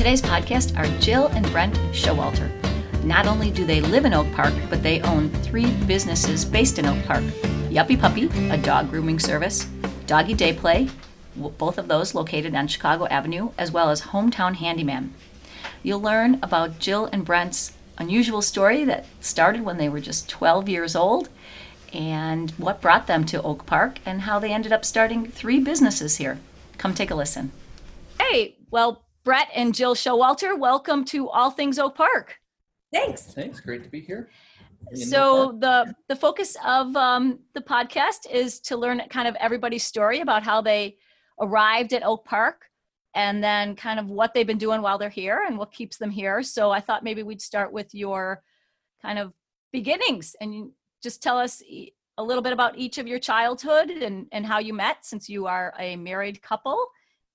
[0.00, 2.50] Today's podcast are Jill and Brent Showalter.
[3.04, 6.86] Not only do they live in Oak Park, but they own three businesses based in
[6.86, 7.22] Oak Park
[7.68, 9.68] Yuppie Puppy, a dog grooming service,
[10.06, 10.88] Doggy Day Play,
[11.36, 15.12] both of those located on Chicago Avenue, as well as Hometown Handyman.
[15.82, 20.66] You'll learn about Jill and Brent's unusual story that started when they were just 12
[20.66, 21.28] years old
[21.92, 26.16] and what brought them to Oak Park and how they ended up starting three businesses
[26.16, 26.38] here.
[26.78, 27.52] Come take a listen.
[28.18, 32.40] Hey, well, Brett and Jill Showalter, welcome to All Things Oak Park.
[32.92, 33.22] Thanks.
[33.22, 33.60] Thanks.
[33.60, 34.28] Great to be here.
[34.92, 40.18] So the the focus of um, the podcast is to learn kind of everybody's story
[40.18, 40.96] about how they
[41.40, 42.64] arrived at Oak Park,
[43.14, 46.10] and then kind of what they've been doing while they're here and what keeps them
[46.10, 46.42] here.
[46.42, 48.42] So I thought maybe we'd start with your
[49.00, 49.32] kind of
[49.72, 50.72] beginnings and
[51.04, 51.62] just tell us
[52.18, 55.46] a little bit about each of your childhood and and how you met, since you
[55.46, 56.84] are a married couple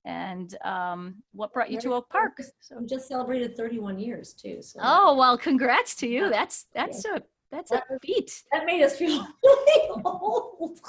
[0.06, 2.40] and um, what brought you to Oak Park?
[2.62, 4.62] So we just celebrated 31 years too.
[4.62, 4.80] So.
[4.82, 6.30] Oh well, congrats to you.
[6.30, 8.44] That's that's a that's a feat.
[8.52, 10.80] That made us feel really old.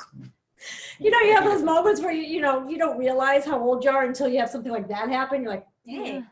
[0.99, 3.85] You know, you have those moments where you you know you don't realize how old
[3.85, 5.43] you are until you have something like that happen.
[5.43, 6.07] You're like, dang.
[6.07, 6.23] Yeah.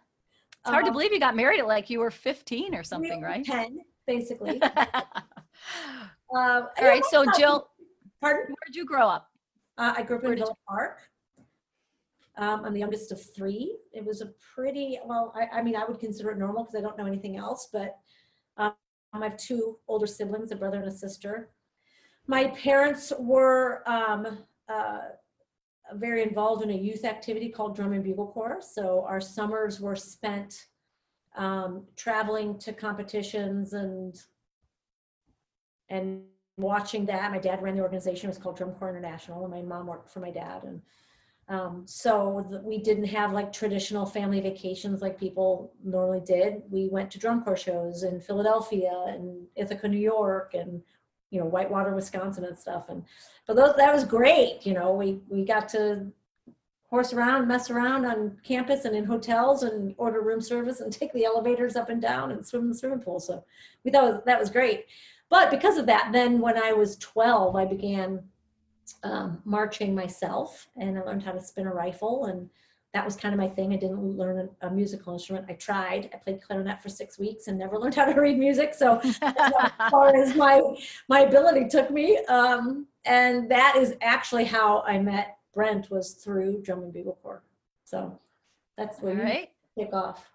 [0.60, 3.20] It's hard um, to believe you got married at like you were 15 or something,
[3.20, 3.44] right?
[3.44, 4.62] 10, basically.
[4.72, 5.02] uh,
[6.30, 7.04] All right.
[7.10, 7.68] So, Jill,
[8.18, 8.46] pardon?
[8.46, 9.28] Where did you grow up?
[9.76, 11.00] Uh, I grew up in Villa Park.
[12.36, 13.76] Um, I'm the youngest of three.
[13.92, 16.80] It was a pretty, well, I, I mean, I would consider it normal because I
[16.80, 17.96] don't know anything else, but
[18.56, 18.72] um,
[19.12, 21.50] I have two older siblings, a brother and a sister.
[22.26, 24.38] My parents were um,
[24.68, 24.98] uh,
[25.92, 28.60] very involved in a youth activity called Drum and Bugle Corps.
[28.60, 30.66] So our summers were spent
[31.36, 34.16] um, traveling to competitions and
[35.90, 36.22] and
[36.56, 37.30] watching that.
[37.30, 38.26] My dad ran the organization.
[38.26, 40.64] It was called Drum Corps International, and my mom worked for my dad.
[40.64, 40.80] And
[41.48, 46.62] um, so the, we didn't have like traditional family vacations like people normally did.
[46.70, 50.82] We went to drum corps shows in Philadelphia and Ithaca, New York, and
[51.30, 52.88] you know Whitewater, Wisconsin, and stuff.
[52.88, 53.04] And
[53.46, 54.64] but those, that was great.
[54.64, 56.06] You know, we we got to
[56.88, 61.12] horse around, mess around on campus and in hotels, and order room service and take
[61.12, 63.20] the elevators up and down and swim in the swimming pool.
[63.20, 63.44] So
[63.84, 64.86] we thought that was great.
[65.28, 68.22] But because of that, then when I was 12, I began
[69.02, 72.48] um, marching myself and I learned how to spin a rifle and
[72.94, 73.72] that was kind of my thing.
[73.72, 75.46] I didn't learn a, musical instrument.
[75.48, 76.10] I tried.
[76.14, 78.72] I played clarinet for six weeks and never learned how to read music.
[78.72, 80.62] So as far as my
[81.08, 82.18] my ability took me.
[82.28, 87.42] Um, and that is actually how I met Brent was through Drum and Bugle Corps.
[87.84, 88.18] So
[88.78, 89.50] that's where All right.
[89.76, 90.30] kick off.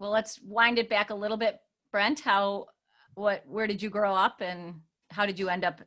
[0.00, 1.60] Well, let's wind it back a little bit,
[1.92, 2.20] Brent.
[2.20, 2.66] How
[3.14, 4.74] what where did you grow up and
[5.10, 5.80] how did you end up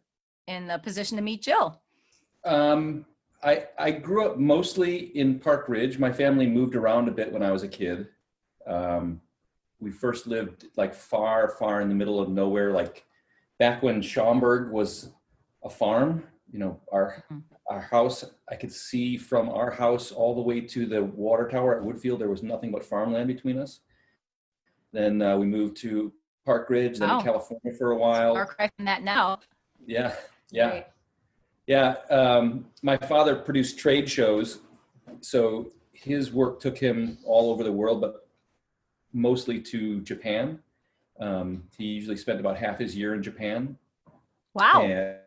[0.47, 1.81] in the position to meet Jill?
[2.45, 3.05] Um,
[3.43, 5.97] I, I grew up mostly in Park Ridge.
[5.97, 8.07] My family moved around a bit when I was a kid.
[8.67, 9.21] Um,
[9.79, 13.03] we first lived like far, far in the middle of nowhere, like
[13.57, 15.09] back when Schaumburg was
[15.63, 16.23] a farm.
[16.51, 17.39] You know, our mm-hmm.
[17.69, 21.75] our house, I could see from our house all the way to the water tower
[21.75, 22.19] at Woodfield.
[22.19, 23.79] There was nothing but farmland between us.
[24.91, 26.11] Then uh, we moved to
[26.45, 27.21] Park Ridge, then oh.
[27.21, 28.33] California for a while.
[28.33, 29.39] Far cry from that now.
[29.85, 30.13] Yeah,
[30.51, 30.87] yeah, right.
[31.67, 31.95] yeah.
[32.09, 34.59] Um, my father produced trade shows,
[35.21, 38.27] so his work took him all over the world, but
[39.13, 40.59] mostly to Japan.
[41.19, 43.77] Um, he usually spent about half his year in Japan.
[44.53, 44.81] Wow.
[44.83, 45.17] And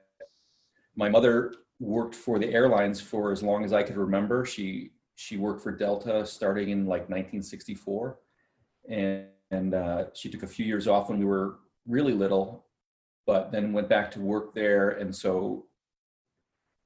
[0.96, 4.44] my mother worked for the airlines for as long as I could remember.
[4.44, 8.18] She she worked for Delta starting in like 1964,
[8.88, 12.63] and and uh, she took a few years off when we were really little
[13.26, 15.66] but then went back to work there and so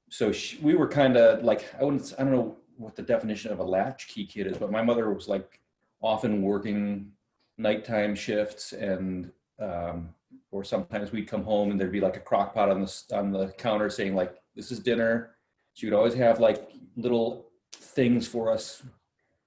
[0.09, 3.51] so she, we were kind of like i wouldn't i don't know what the definition
[3.51, 5.59] of a latchkey kid is but my mother was like
[6.01, 7.11] often working
[7.57, 10.09] nighttime shifts and um,
[10.51, 13.31] or sometimes we'd come home and there'd be like a crock pot on the on
[13.31, 15.31] the counter saying like this is dinner.
[15.73, 18.81] She would always have like little things for us.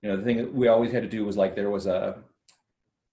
[0.02, 2.18] You know the thing that we always had to do was like there was a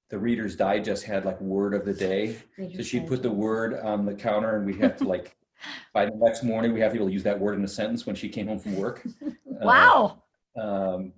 [0.10, 2.36] the Reader's Digest had like word of the day.
[2.76, 5.36] so she'd put the word on the counter, and we have to like
[5.94, 7.68] by the next morning we have to be able to use that word in a
[7.68, 9.06] sentence when she came home from work.
[9.46, 10.24] wow,
[10.58, 10.62] uh,
[10.96, 11.14] um,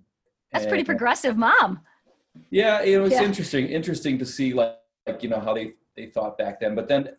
[0.51, 1.79] that's pretty progressive, mom.
[2.49, 3.23] Yeah, you know, it's Yeah.
[3.23, 3.67] interesting.
[3.67, 4.77] Interesting to see like,
[5.07, 6.75] like you know how they they thought back then.
[6.75, 7.15] But then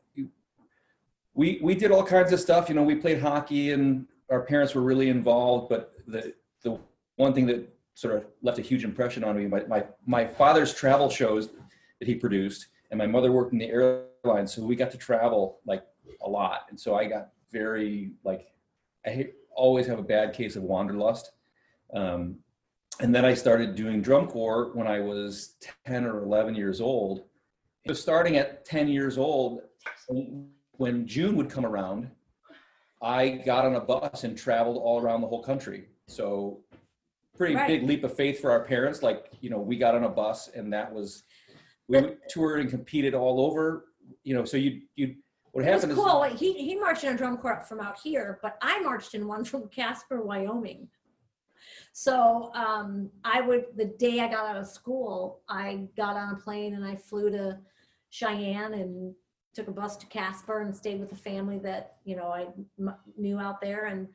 [1.34, 2.68] we we did all kinds of stuff.
[2.68, 5.70] You know, we played hockey, and our parents were really involved.
[5.70, 6.78] But the the
[7.16, 10.74] one thing that sort of left a huge impression on me, my my my father's
[10.74, 11.50] travel shows
[11.98, 15.60] that he produced, and my mother worked in the airlines, so we got to travel
[15.66, 15.84] like
[16.22, 16.62] a lot.
[16.70, 18.48] And so I got very like
[19.06, 21.32] I always have a bad case of wanderlust.
[21.92, 22.36] Um,
[23.00, 25.56] and then I started doing drum corps when I was
[25.86, 27.24] 10 or 11 years old.
[27.86, 29.62] So starting at 10 years old,
[30.72, 32.10] when June would come around,
[33.02, 35.88] I got on a bus and traveled all around the whole country.
[36.06, 36.60] So
[37.36, 37.66] pretty Right.
[37.68, 39.02] big leap of faith for our parents.
[39.02, 41.24] Like, you know, we got on a bus and that was,
[41.88, 43.86] we toured and competed all over,
[44.22, 45.16] you know, so you, you,
[45.52, 45.98] what It was happened is.
[45.98, 46.22] cool.
[46.24, 49.44] He, he marched in a drum corps from out here, but I marched in one
[49.50, 50.88] from Casper, Wyoming.
[51.92, 56.36] So um, I would, the day I got out of school, I got on a
[56.36, 57.58] plane and I flew to
[58.10, 59.14] Cheyenne and
[59.54, 62.46] took a bus to Casper and stayed with the family that, you know, I
[62.78, 64.08] m- knew out there and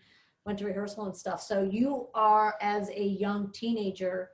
[0.47, 1.41] went to rehearsal and stuff.
[1.41, 4.31] So you are, as a young teenager,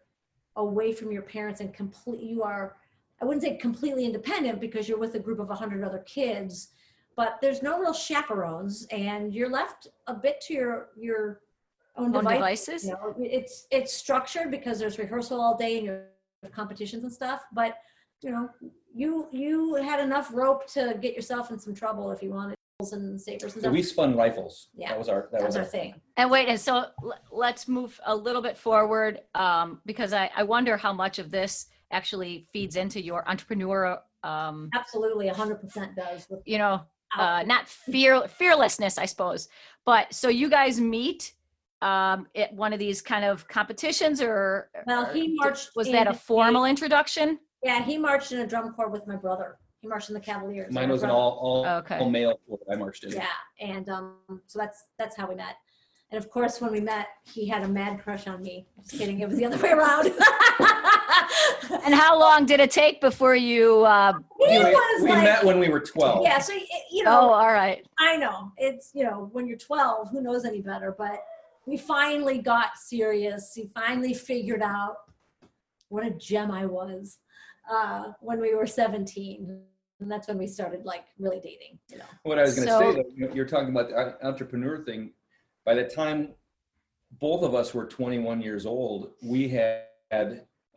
[0.55, 2.77] away from your parents and complete, you are,
[3.21, 6.69] I wouldn't say completely independent because you're with a group of 100 other kids
[7.15, 11.41] but there's no real chaperones and you're left a bit to your your
[11.95, 12.65] own, Own device.
[12.65, 12.85] devices?
[12.85, 16.01] You know, it's it's structured because there's rehearsal all day and you
[16.41, 17.77] have competitions and stuff but
[18.21, 18.49] you know
[18.93, 22.55] you you had enough rope to get yourself in some trouble if you wanted
[22.91, 23.71] and sabers and So stuff.
[23.73, 24.67] we spun rifles.
[24.75, 24.89] Yeah.
[24.89, 27.13] That was our, that, that was was our our thing And wait, and so l-
[27.31, 31.67] let's move a little bit forward um, because I, I wonder how much of this
[31.91, 36.81] actually feeds into your entrepreneur, um, absolutely 100% does with you know,
[37.17, 39.47] uh, not fear fearlessness, I suppose.
[39.85, 41.33] But so you guys meet
[41.81, 45.87] um, at one of these kind of competitions, or Well, or he d- marched Was
[45.91, 47.39] that a in a- formal introduction?
[47.63, 50.73] yeah he marched in a drum corps with my brother he marched in the cavaliers
[50.73, 51.97] Mine was an all, all, Okay.
[51.97, 53.11] all male corps I marched in.
[53.11, 53.25] Yeah,
[53.59, 54.15] and um,
[54.47, 55.57] so that's that's how we met.
[56.09, 58.65] And of course, when we met, he had a mad crush on me.
[58.81, 60.11] Just kidding, it was the other way around.
[61.85, 63.83] And how long did it take before you?
[63.83, 66.23] Uh, he We, was we like, met when we were 12.
[66.23, 66.37] yeah.
[66.39, 67.85] So y- you oh, all right.
[67.99, 70.93] I know it's you know when you're 12, who knows any better?
[70.97, 71.23] But
[71.65, 73.53] we finally got serious.
[73.55, 74.95] He finally figured out
[75.89, 77.17] what a gem I was
[77.71, 79.61] uh, when we were 17,
[80.03, 81.79] and that's when we started like really dating.
[81.89, 82.05] You know.
[82.23, 85.11] What I was going to So- say, though, you're talking about the uh, entrepreneur thing.
[85.65, 86.33] By the time
[87.19, 89.85] both of us were 21 years old, we had,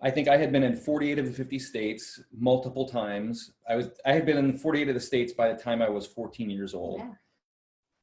[0.01, 3.53] I think I had been in 48 of the 50 states multiple times.
[3.69, 6.07] I was, I had been in 48 of the states by the time I was
[6.07, 7.01] 14 years old.
[7.01, 7.11] Yeah.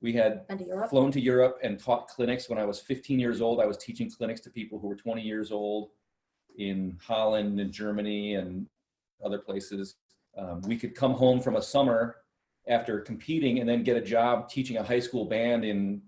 [0.01, 3.61] We had to flown to Europe and taught clinics when I was 15 years old.
[3.61, 5.91] I was teaching clinics to people who were 20 years old
[6.57, 8.67] in Holland and Germany and
[9.23, 9.95] other places.
[10.37, 12.17] Um, we could come home from a summer
[12.67, 16.01] after competing and then get a job teaching a high school band in,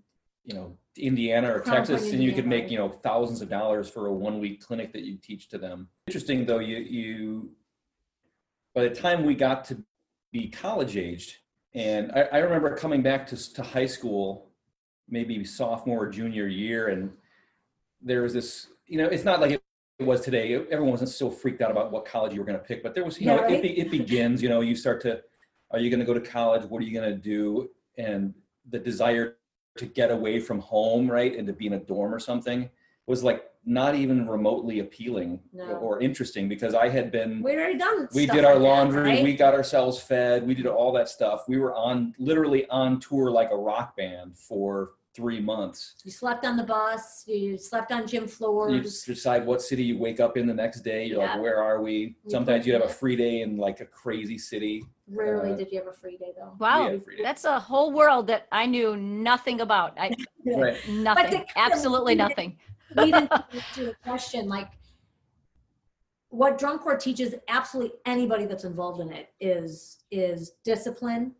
[0.44, 4.06] you know, Indiana or Texas, and you could make, you know, thousands of dollars for
[4.06, 5.88] a one week clinic that you teach to them.
[6.06, 7.50] Interesting though, you, you,
[8.74, 9.82] by the time we got to
[10.32, 11.36] be college aged,
[11.74, 14.50] and I, I remember coming back to, to high school,
[15.08, 17.12] maybe sophomore or junior year, and
[18.00, 19.62] there was this, you know, it's not like it
[20.04, 20.54] was today.
[20.54, 23.04] Everyone wasn't so freaked out about what college you were going to pick, but there
[23.04, 23.52] was, you know, Yeah, right.
[23.54, 25.22] it, be, it begins, you know, you start to,
[25.70, 26.64] are you going to go to college?
[26.64, 27.70] What are you going to do?
[27.96, 28.34] And
[28.70, 29.36] the desire
[29.78, 32.68] to get away from home, right, and to be in a dorm or something
[33.06, 35.64] was like not even remotely appealing No.
[35.64, 38.08] or interesting because I had been We'd already done.
[38.14, 39.24] we did our like that, laundry right?
[39.24, 43.28] we got ourselves fed we did all that stuff we were on literally on tour
[43.28, 47.24] like a rock band for three months You slept on the bus.
[47.26, 48.72] You slept on gym floors.
[48.72, 49.02] you floors.
[49.04, 51.32] decide what city you wake up in the next day you're Yeah.
[51.34, 51.94] like where are we
[52.24, 55.70] You sometimes you'd have a free day in like a crazy city Rarely uh, did
[55.72, 56.52] you have a free day though.
[56.58, 57.22] Wow, Yeah, free day.
[57.22, 59.96] that's a whole world that I knew nothing about.
[59.98, 60.10] I
[60.46, 62.58] right nothing, kind of absolutely lead it- nothing.
[62.94, 63.44] Lead into
[63.74, 64.70] to a question like,
[66.30, 71.32] what drum corps teaches absolutely anybody that's involved in it is is discipline,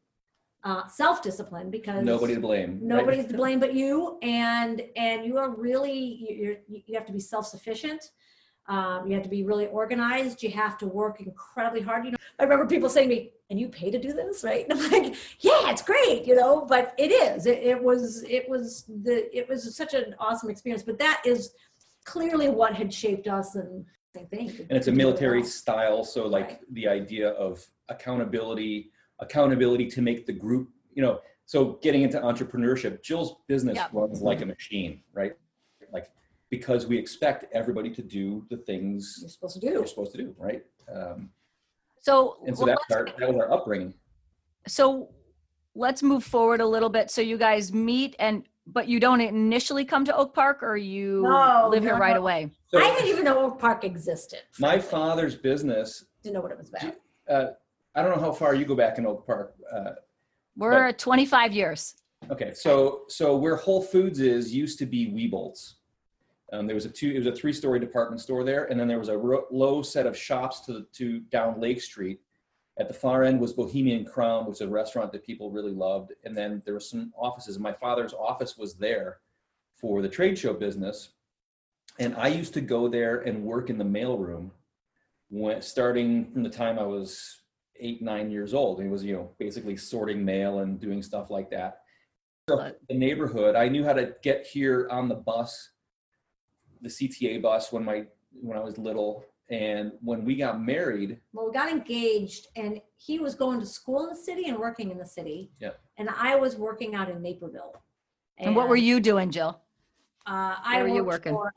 [0.66, 2.82] uh, self discipline because nobody to blame right?
[2.96, 6.56] nobody's to blame but you and and you are really you- you're
[6.88, 8.02] you have to be self-sufficient.
[8.68, 10.42] Um, you have to be really organized.
[10.42, 12.16] You have to work incredibly hard you know.
[12.40, 14.36] I remember people saying to me and you pay to do this?
[14.50, 14.64] Right?
[14.68, 15.14] And i'm like
[15.48, 17.46] yeah it's great you know but it is.
[17.52, 18.04] It, it was
[18.38, 18.66] it was
[19.06, 21.40] the it was such an awesome experience but that is
[22.04, 23.84] clearly what had shaped us and
[24.16, 26.74] same thing and it's a military style so like Right.
[26.78, 27.52] the idea of
[27.88, 33.90] accountability accountability to make the group you know so getting into entrepreneurship jill's business Yep.
[33.92, 35.32] runs like a machine right
[35.92, 36.10] like
[36.50, 39.86] because we expect everybody to do the things You're supposed to they're do.
[39.86, 40.62] supposed to do, right?
[40.94, 41.30] Um,
[42.00, 43.94] So, and so well, that's our, that was our upbringing.
[44.68, 45.08] so
[45.74, 47.10] let's move forward a little bit.
[47.10, 51.22] So you guys meet and, but you don't initially come to Oak Park or you
[51.22, 52.20] No, live here right no.
[52.20, 52.50] away?
[52.68, 54.40] So I didn't even know Oak Park existed.
[54.60, 56.94] my father's business, Didn't know what it was about.
[57.28, 57.52] uh,
[57.96, 59.54] I don't know how far you go back in Oak Park.
[59.72, 59.92] Uh,
[60.56, 61.94] We're 25 years.
[62.30, 65.76] Okay, so so where Whole Foods is used to be Wieboldt's.
[66.52, 68.98] Um, there was a two, it was a three-story department store there, and then there
[68.98, 72.20] was a ro- low set of shops to to down Lake Street.
[72.78, 76.12] At the far end was Bohemian Crown, which is a restaurant that people really loved,
[76.24, 77.58] and then there were some offices.
[77.58, 79.20] My father's office was there
[79.74, 81.10] for the trade show business,
[81.98, 84.50] and I used to go there and work in the mailroom
[85.30, 87.40] when starting from the time I was
[87.80, 88.80] eight nine years old.
[88.82, 91.80] He was you know basically sorting mail and doing stuff like that
[92.48, 93.56] So the neighborhood.
[93.56, 95.70] I knew how to get here on the bus,
[96.80, 99.24] the CTA bus when my when I was little.
[99.48, 104.02] And when we got married, Well, we got engaged and he was going to school
[104.02, 105.52] in the city and working in the city.
[105.60, 105.78] Yep.
[105.98, 107.76] And I was working out in Naperville.
[108.38, 109.60] And what were you doing, Jill?
[110.26, 111.32] Uh, I Where were you working?
[111.32, 111.54] for, at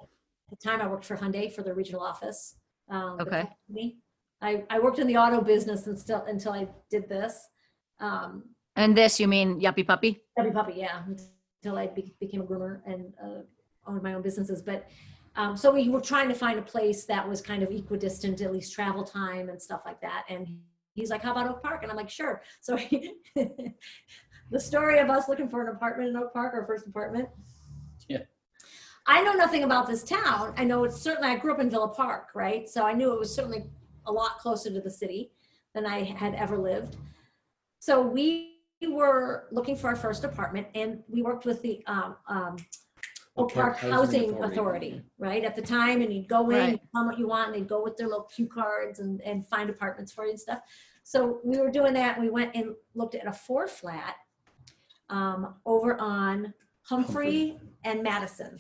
[0.52, 2.58] the time I worked for Hyundai for the regional office.
[2.90, 3.48] um, Okay.
[3.68, 3.98] company.
[4.41, 7.48] I, I worked in the auto business and still, until I did this.
[8.00, 8.43] Um,
[8.75, 10.24] And this, you mean Yuppie Puppy?
[10.38, 13.41] Debbie Puppy, yeah, until I be- became a groomer and uh,
[13.86, 14.62] owned my own businesses.
[14.62, 14.88] But
[15.36, 18.53] um, so we were trying to find a place that was kind of equidistant, at
[18.53, 20.25] least travel time and stuff like that.
[20.29, 20.60] And
[20.93, 22.77] he's like, "How about Oak Park?" And I'm like, "Sure." So
[23.36, 27.29] the story of us looking for an apartment in Oak Park, our first apartment.
[28.08, 28.24] Yeah.
[29.05, 30.53] I know nothing about this town.
[30.58, 31.29] I know it's certainly.
[31.29, 32.67] I grew up in Villa Park, right?
[32.69, 33.69] So I knew it was certainly
[34.06, 35.32] a lot closer to the city
[35.74, 36.98] than I had ever lived.
[37.79, 42.58] So we were looking for our first apartment and we worked with the um, um,
[43.38, 46.72] Oak Park Housing Authority, right, at the time, and you'd go in, Right.
[46.72, 49.22] you'd tell them what you want, and they'd go with their little cue cards and,
[49.22, 50.60] and find apartments for you and stuff.
[51.03, 54.15] So we were doing that, we went and looked at a four flat
[55.10, 58.60] um, over on Humphrey and Madison.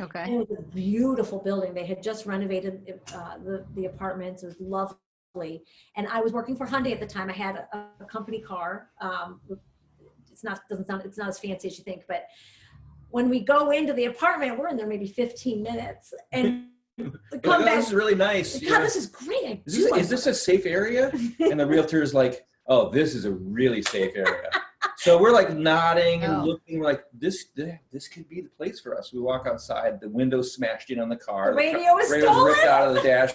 [0.00, 0.22] Okay.
[0.22, 1.74] And it was a beautiful building.
[1.74, 4.42] They had just renovated uh, the, the apartments.
[4.42, 5.64] It was lovely.
[5.96, 7.28] And I was working for Hyundai at the time.
[7.30, 8.90] I had a, a company car.
[9.00, 9.40] Um,
[10.30, 12.26] it's not doesn't sound it's not as fancy as you think, but
[13.10, 16.66] when we go into the apartment, we're in there maybe 15 minutes, and
[16.98, 17.76] we Like, come "Oh, back.
[17.76, 18.60] this is really nice.
[18.60, 19.62] God, this is great.
[19.66, 21.10] Is this, is this a safe area?
[21.40, 24.50] And the realtor is like, oh, this is a really safe area.
[24.98, 26.44] So we're like nodding and Oh.
[26.44, 29.12] looking like this, this could be the place for us.
[29.12, 31.52] We walk outside, the windows smashed in on the car.
[31.52, 32.52] The radio was radio's stolen.
[32.52, 33.30] ripped out of the dash.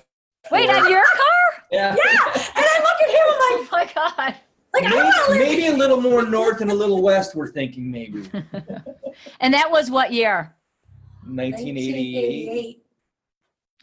[0.51, 1.63] Wait, on your car?
[1.71, 1.95] Yeah.
[1.95, 3.25] Yeah, and I look at him.
[3.29, 4.35] I'm like, Oh my God.
[4.73, 8.29] like maybe, want maybe a little more north and a little west, we're thinking maybe.
[9.39, 10.55] And that was what year?
[11.25, 12.79] 1988.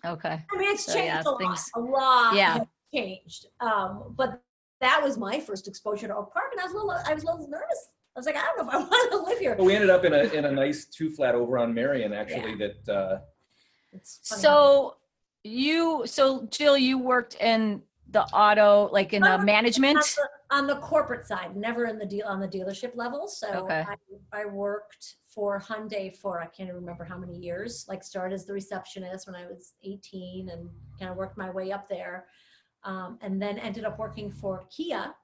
[0.04, 0.12] 1988.
[0.12, 0.44] Okay.
[0.52, 1.38] I mean, it's So, changed yeah, a lot.
[1.38, 2.52] things- A lot Yeah.
[2.58, 3.46] has changed.
[3.60, 4.42] Um, but
[4.80, 7.22] that was my first exposure to Oak Park, and I was a little, I was
[7.22, 7.88] a little nervous.
[8.16, 9.54] I was like, I don't know if I want to live here.
[9.56, 12.56] But we ended up in a, in a nice two flat over on Marion, actually,
[12.56, 13.18] that, uh,
[13.92, 14.18] It's.
[14.22, 14.96] So
[15.44, 19.98] you, so Jill, you worked in the auto, like in the Um, management?
[19.98, 23.28] on the, on the corporate side, never in the deal on the dealership level.
[23.28, 23.84] So Okay.
[24.32, 27.86] I, I worked for Hyundai for I can't even remember how many years.
[27.88, 30.68] Like started as the receptionist when I was 18 and
[30.98, 32.26] kind of worked my way up there,
[32.84, 35.14] um, and then ended up working for Kia,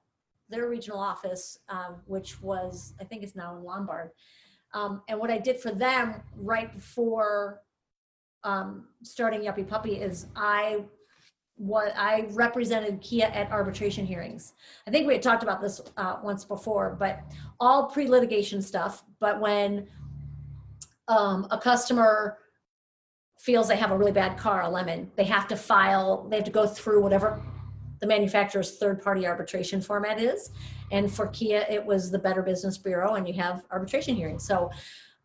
[0.49, 4.11] their regional office, um, which was I think it's now in Lombard.
[4.73, 7.61] Um, and what I did for them right before
[8.43, 10.83] um, starting Yuppie Puppy is I
[11.55, 14.53] what I represented Kia at arbitration hearings.
[14.85, 17.21] I think we had talked about this uh, once before, but
[17.59, 19.03] all pre-litigation stuff.
[19.19, 19.87] But when
[21.07, 22.37] um, a customer
[23.37, 26.27] feels they have a really bad car, a lemon, they have to file.
[26.29, 27.41] They have to go through whatever
[27.99, 30.51] the manufacturer's third-party arbitration format is.
[30.91, 34.45] And for Kia, it was the Better Business Bureau, and you have arbitration hearings.
[34.45, 34.69] So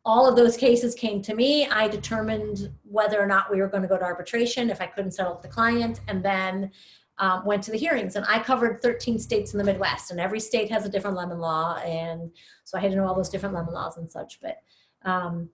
[0.04, 1.66] all of those cases came to me.
[1.66, 5.12] I determined whether or not we were going to go to arbitration if I couldn't
[5.12, 6.70] settle with the client, and then
[7.18, 8.16] um, went to the hearings.
[8.16, 11.38] And I covered 13 states in the Midwest, and every state has a different lemon
[11.38, 12.30] law, and
[12.64, 14.40] so I had to know all those different lemon laws and such.
[14.40, 14.56] But
[15.04, 15.50] um,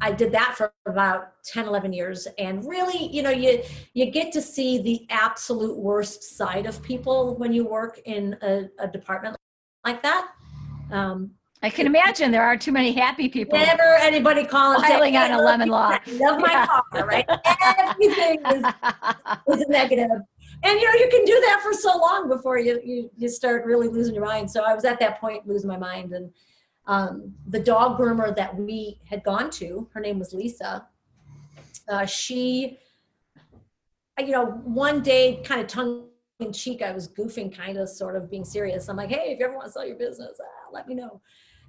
[0.00, 3.62] I did that for about 10, 11 years, and really, you know, you
[3.94, 8.68] you get to see the absolute worst side of people when you work in a,
[8.78, 9.36] a department
[9.84, 10.28] like that.
[10.90, 13.58] Um, I can imagine there are too many happy people.
[13.58, 16.66] Never anybody call and say, Filing on a lemon law." I love my Yeah.
[16.66, 17.28] car, right?
[17.78, 18.64] Everything is,
[19.58, 20.20] is negative.
[20.62, 23.64] And you know, you can do that for so long before you, you, you start
[23.64, 24.50] really losing your mind.
[24.50, 26.12] So I was at that point losing my mind.
[26.12, 26.32] And
[26.88, 30.88] um, the dog groomer that we had gone to, her name was Lisa.
[31.86, 32.78] Uh, she,
[34.18, 36.06] you know, one day, kind of tongue
[36.40, 38.88] in cheek, I was goofing, kind of, sort of being serious.
[38.88, 41.20] I'm like, hey, if you ever want to sell your business, ah, let me know.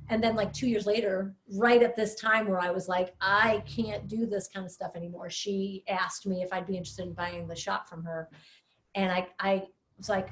[0.08, 3.62] And then, like two years later, right at this time where I was like, I
[3.68, 7.14] can't do this kind of stuff anymore, she asked me if I'd be interested in
[7.14, 8.30] buying the shop from her.
[8.96, 9.64] And I, I
[9.98, 10.30] was like,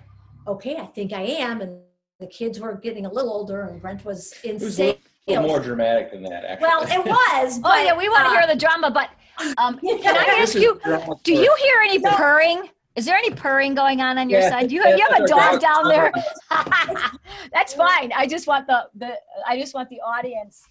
[0.47, 1.61] okay, I think I am.
[1.61, 1.81] And
[2.19, 4.49] the kids were getting a little older, and Brent was insane.
[4.49, 6.67] It was a little more dramatic than that, actually.
[6.67, 7.59] Well, it was.
[7.63, 9.09] Oh yeah, we want to uh, hear the drama, but
[9.57, 10.79] um, can I ask you?
[11.23, 12.69] Do you hear any purring?
[12.95, 14.69] Is there any purring going on on your Yeah, side?
[14.69, 16.11] Do you have, you have a that's dog down there?
[17.53, 18.11] That's fine.
[18.11, 19.13] I just want the, the
[19.47, 20.63] I just want the audience.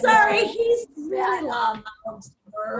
[0.00, 1.84] Sorry, he's really loud.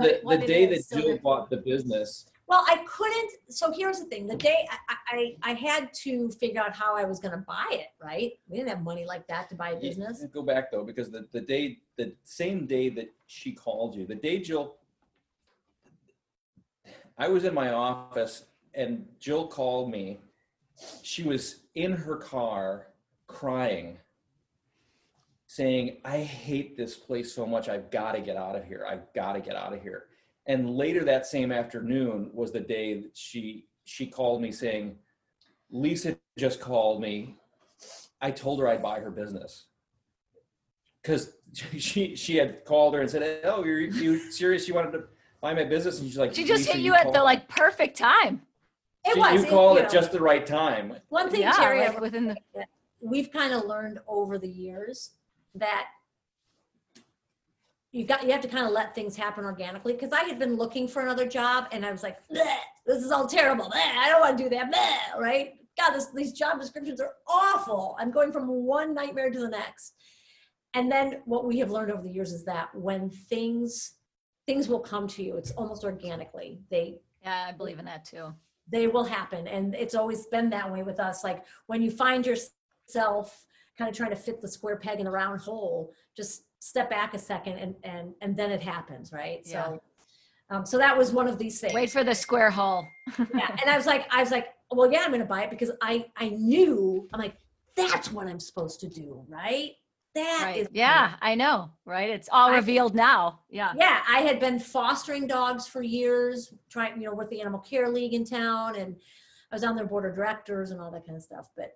[0.01, 3.33] The, the day that so Jill that- bought the business, Well, I couldn't.
[3.51, 7.05] So here's the thing: the day I, I, I had to figure out how I
[7.05, 7.89] was going to buy it.
[8.03, 8.33] Right?
[8.49, 10.25] We didn't have money like that to buy a you- business.
[10.33, 14.15] Go back though, because the, the day, the same day that she called you, the
[14.15, 14.77] day Jill,
[17.19, 20.19] I was in my office and Jill called me.
[21.03, 22.89] She was in her car
[23.27, 23.99] crying,
[25.49, 27.69] saying, I hate this place so much.
[27.69, 28.87] I've got to get out of here.
[28.89, 30.05] I've got to get out of here.
[30.49, 34.97] And later that same afternoon was the day that she she called me saying,
[35.71, 37.37] Lisa just called me.
[38.21, 39.67] I told her I'd buy her business
[41.03, 41.35] because
[41.79, 44.67] she she had called her and said, "Oh, you're you serious?
[44.67, 45.05] You wanted to
[45.43, 48.41] buy my business?" And she's like, She just hit you at the like perfect time.
[49.05, 49.35] It she- was.
[49.35, 50.95] You it- called you at know, just the right time.
[51.11, 51.81] one thing, Yeah, Terry.
[51.81, 52.37] like within the
[53.01, 55.11] we've kind of learned over the years
[55.55, 55.89] that
[57.93, 60.57] you got you have to kind of let things happen organically because i had been
[60.57, 63.67] looking for another job and i was like this is all terrible.
[63.67, 64.73] Bleh, i don't want to do that.
[64.73, 65.55] Bleh," right?
[65.79, 67.97] God this, these job descriptions are awful.
[68.01, 69.95] I'm going from one nightmare to the next.
[70.75, 73.95] And then what we have learned over the years is that when things
[74.47, 76.61] things will come to you it's almost organically.
[76.71, 78.35] They yeah, I believe in that too.
[78.71, 79.47] they will happen.
[79.49, 81.25] And it's always been that way with us.
[81.25, 83.45] Like when you find yourself
[83.77, 87.15] kind of trying to fit the square peg in the round hole just step back
[87.15, 89.65] a second and and and then it happens right Yeah.
[89.65, 89.83] so
[90.51, 92.87] um, so that was one of these things Wait for the square hole.
[93.35, 95.71] yeah and i was like i was like well yeah i'm gonna buy it because
[95.83, 97.37] i i knew i'm like
[97.75, 99.73] that's what i'm supposed to do right
[100.15, 100.69] That is Right.
[100.73, 101.71] Yeah, I know.
[101.85, 102.11] Right.
[102.17, 103.41] It's all I- revealed now.
[103.59, 103.73] Yeah.
[103.85, 107.89] yeah i had been fostering dogs for years trying you know with the animal care
[107.97, 108.91] league in town and
[109.51, 111.71] i was on their board of directors and all that kind of stuff but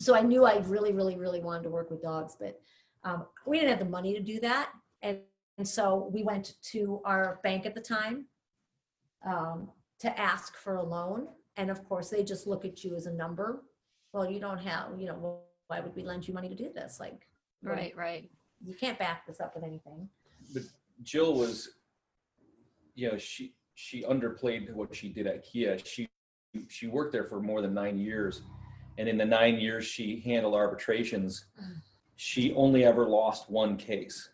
[0.00, 2.54] so i knew i really really really wanted to work with dogs but
[3.04, 4.70] um, we didn't have the money to do that
[5.02, 5.18] and,
[5.58, 8.26] and so we went to our bank at the time
[9.26, 9.68] um,
[10.00, 13.12] to ask for a loan and of course they just look at you as a
[13.12, 13.62] number
[14.12, 16.70] well you don't have you know well, why would we lend you money to do
[16.74, 17.26] this like
[17.62, 17.96] what- Right.
[17.96, 18.30] Right.
[18.64, 20.08] you can't back this up with anything
[20.52, 20.62] But
[21.02, 21.68] Jill was,
[22.94, 25.78] you know, she she underplayed what she did at Kia.
[25.78, 26.08] She
[26.68, 28.42] she worked there for more than nine years,
[28.98, 31.46] and in the nine years she handled arbitrations,
[32.16, 34.30] she only ever lost one case,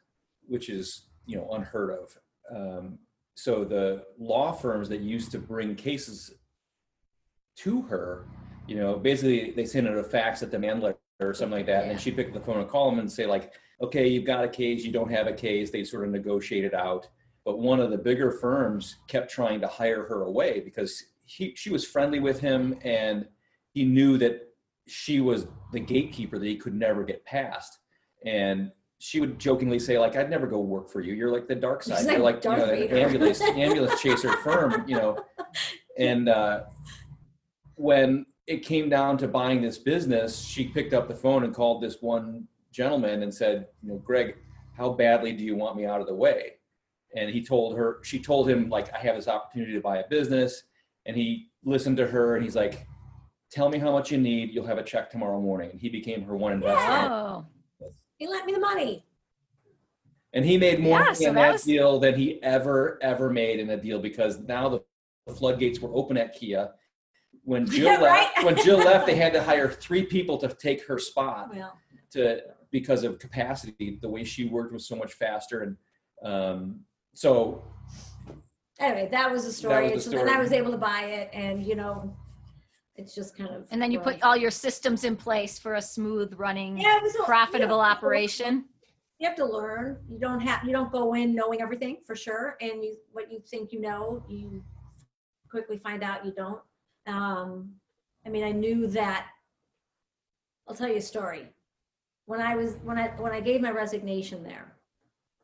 [0.46, 2.18] which is you know unheard of.
[2.54, 2.98] Um,
[3.34, 6.34] so the law firms that used to bring cases
[7.56, 8.26] to her,
[8.66, 11.82] you know, basically they send her a fax, a demand letter or something like that,
[11.82, 14.24] and then she'd pick up the phone and call them and say like, okay, you've
[14.24, 15.70] got a case, you don't have a case.
[15.70, 17.08] They sort of negotiate it out.
[17.44, 21.70] But one of the bigger firms kept trying to hire her away because he, she
[21.70, 23.26] was friendly with him and
[23.72, 24.47] he knew that
[24.88, 27.78] she was the gatekeeper that he could never get past.
[28.24, 31.14] And she would jokingly say, like, I'd never go work for you.
[31.14, 32.04] You're like the dark side.
[32.04, 35.24] like You're like, you know, the ambulance, ambulance chaser firm, you know.
[35.98, 36.64] And uh,
[37.76, 41.82] when it came down to buying this business, she picked up the phone and called
[41.82, 44.36] this one gentleman and said, you know, Greg,
[44.76, 46.54] how badly do you want me out of the way?
[47.14, 50.08] And he told her, she told him, like, I have this opportunity to buy a
[50.08, 50.64] business.
[51.06, 52.86] And he listened to her and he's like,
[53.50, 54.52] tell me how much you need.
[54.52, 55.70] You'll have a check tomorrow morning.
[55.70, 56.90] And he became her one investor.
[56.90, 57.46] Oh.
[58.18, 59.04] he lent me the money
[60.32, 62.98] And he made more Yeah, money so on that that was- deal than he ever,
[63.02, 64.80] ever made in a deal because now the
[65.34, 66.70] floodgates were open at Kia.
[67.44, 68.28] When Jill Yeah, right.
[68.34, 71.78] left, when Jill left, they had to hire three people to take her spot well
[72.12, 73.98] to because of capacity.
[74.02, 75.76] The way she worked was so much faster, and
[76.22, 76.80] um,
[77.14, 77.62] so
[78.78, 79.92] anyway, that was the story.
[79.94, 82.14] was the so then I was able to buy it, and you know,
[82.98, 83.66] it's just kind of.
[83.70, 87.24] And then you put all your systems in place for a smooth running, yeah, a-
[87.24, 88.64] profitable know, operation.
[89.18, 89.98] You have to learn.
[90.10, 90.64] You don't have.
[90.64, 94.24] You don't go in knowing everything for sure, and you what you think you know,
[94.28, 94.62] you
[95.50, 96.60] quickly find out you don't.
[97.06, 97.72] Um,
[98.26, 99.26] I mean, I knew that.
[100.68, 101.46] I'll tell you a story.
[102.26, 104.76] when I was when I when I gave my resignation there,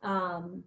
[0.03, 0.65] um,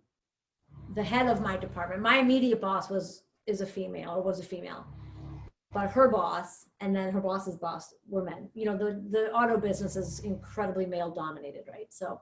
[0.95, 4.43] the head of my department, my immediate boss was is a female or was a
[4.43, 4.86] female,
[5.78, 8.50] but her boss and then her boss's boss were men.
[8.56, 11.86] You know, the the auto business is incredibly male dominated, right?
[11.94, 12.20] So,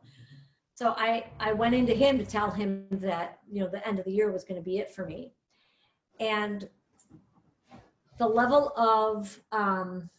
[0.73, 4.03] so I I went into him to tell him that you know the end of
[4.03, 5.31] the year was going to be it for me,
[6.19, 6.67] and
[8.19, 10.09] the level of um,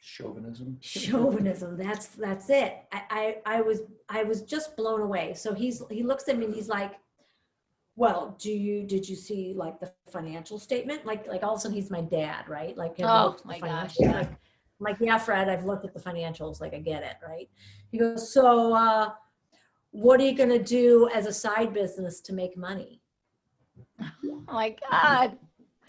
[0.00, 0.78] Chauvinism.
[0.80, 5.82] chauvinism that's that's it I, I i was i was just blown away so he's
[5.90, 6.92] he looks at me and he's like
[7.96, 11.60] well do you did you see like the financial statement like like all of a
[11.60, 14.12] sudden he's my dad right like Oh, looked at the my gosh, yeah.
[14.12, 14.36] like, I'm
[14.80, 17.48] like yeah fred i've looked at the financials like i get it right
[17.92, 19.10] he goes so uh
[19.92, 23.00] what are you going to do as a side business to make money
[24.02, 25.38] Oh my God.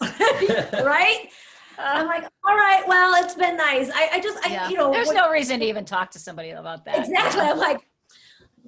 [0.00, 1.28] right
[1.78, 4.68] i'm like all right well it's been nice i, I just i Yeah.
[4.68, 7.00] you know There's what- no reason to even talk to somebody about that.
[7.00, 7.40] Exactly.
[7.42, 7.80] I'm like,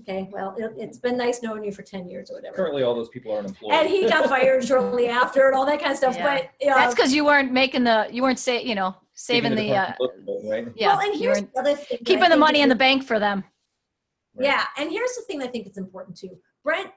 [0.00, 2.56] okay, well, it, it's been nice knowing you for 10 years or whatever.
[2.56, 3.72] Currently, all those people aren't employed.
[3.72, 6.16] And he got fired shortly after and all that kind of stuff.
[6.16, 6.36] Yeah.
[6.36, 9.52] But, you know, That's because you weren't making the, you weren't say, you know, saving
[9.52, 10.72] Keeping the, uh, department right?
[10.76, 11.98] yeah, well, and here's the other thing.
[12.00, 13.44] I keeping the think money in the bank for them.
[14.38, 14.64] Yeah.
[14.76, 16.38] And here's the thing I think it's important too.
[16.64, 16.90] Brent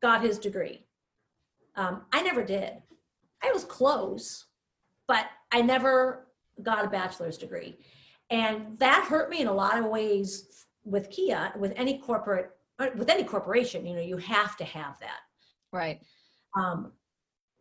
[0.00, 0.86] got his degree.
[1.76, 2.74] Um, I never did.
[3.42, 4.46] I was close,
[5.08, 6.26] but I never
[6.62, 7.78] got a bachelor's degree.
[8.30, 10.46] And that hurt me in a lot of ways
[10.84, 14.98] with Kia, with any corporate, uh, with any corporation, you know, you have to have
[15.00, 15.20] that.
[15.72, 16.00] Right.
[16.56, 16.92] Um,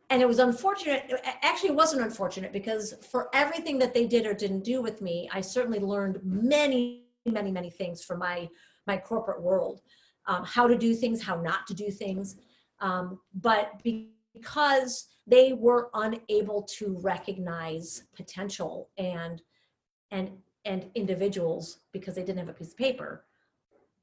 [0.10, 1.12] and it was unfortunate.
[1.44, 5.30] Actually, it wasn't unfortunate because for everything that they did or didn't do with me,
[5.32, 8.50] I certainly learned many, many, many things from my
[8.88, 9.82] my corporate world,
[10.26, 12.38] um, how to do things, how not to do things.
[12.80, 13.80] Um, but
[14.34, 19.42] because they were unable to recognize potential and
[20.12, 20.32] and
[20.66, 23.26] and individuals because they didn't have a piece of paper,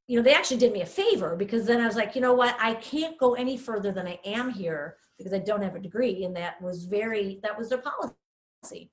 [0.07, 2.35] you know, they actually did me a favor because then I was like, you know
[2.35, 5.81] what, I can't go any further than I am here because I don't have a
[5.81, 8.90] degree, and that was very that was their policy.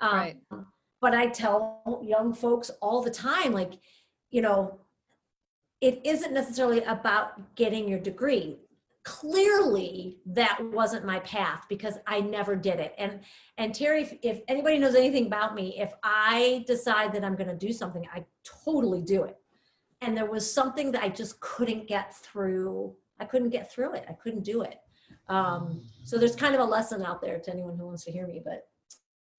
[0.00, 0.36] Um, Right.
[1.00, 3.74] But I tell young folks all the time, like,
[4.30, 4.80] you know,
[5.82, 8.56] it isn't necessarily about getting your degree.
[9.04, 12.94] Clearly, that wasn't my path because I never did it.
[12.96, 13.20] And
[13.58, 17.50] and Terry, if, if anybody knows anything about me, if I decide that I'm going
[17.50, 18.24] to do something, I
[18.64, 19.36] totally do it.
[20.00, 22.94] And there was something that I just couldn't get through.
[23.20, 24.06] I couldn't get through it.
[24.08, 24.78] I couldn't do it.
[25.28, 28.26] Um, so there's kind of a lesson out there to anyone who wants to hear
[28.26, 28.66] me, but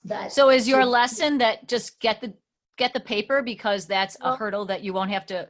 [0.06, 2.34] that So is your lesson that just get the,
[2.78, 5.50] get the paper because that's a hurdle that you won't have to,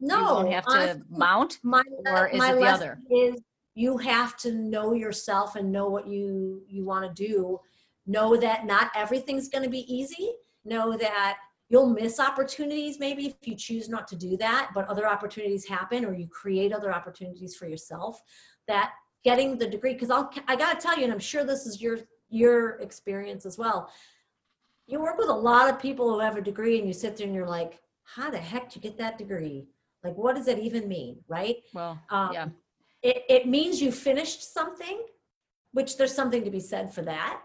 [0.00, 1.58] no, you won't have to mount?
[1.62, 2.98] my, or is my it the other?
[3.10, 3.34] is
[3.74, 7.60] you have to know yourself and know what you you want to do.
[8.06, 10.32] Know that not everything's going to be easy.
[10.64, 15.08] Know that you'll miss opportunities maybe if you choose not to do that but other
[15.08, 18.20] opportunities happen or you create other opportunities for yourself.
[18.66, 18.92] That
[19.24, 21.98] getting the degree because i'll i gotta tell you and i'm sure this is your
[22.28, 23.90] your experience as well.
[24.86, 27.26] You work with a lot of people who have a degree and you sit there
[27.26, 29.68] and you're like how the heck did you get that degree?
[30.02, 31.18] Like what does that even mean?
[31.28, 31.56] Right?
[31.72, 32.48] Well, um, Yeah.
[33.02, 35.02] It, it means you finished something,
[35.72, 37.40] which there's something to be said for that.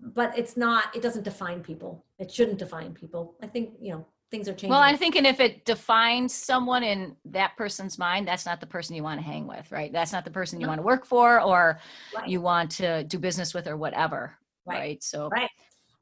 [0.00, 2.04] But it's not, it doesn't define people.
[2.18, 3.34] It shouldn't define people.
[3.42, 4.70] I think, you know, things are changing.
[4.70, 8.96] well, I'm thinking if it defines someone in that person's mind, that's not the person
[8.96, 9.92] you want to hang with, right?
[9.92, 11.80] That's not the person you want to work for or
[12.14, 12.28] Right.
[12.28, 14.78] you want to do business with or whatever, Right.
[14.78, 15.02] right?
[15.02, 15.50] So, Right.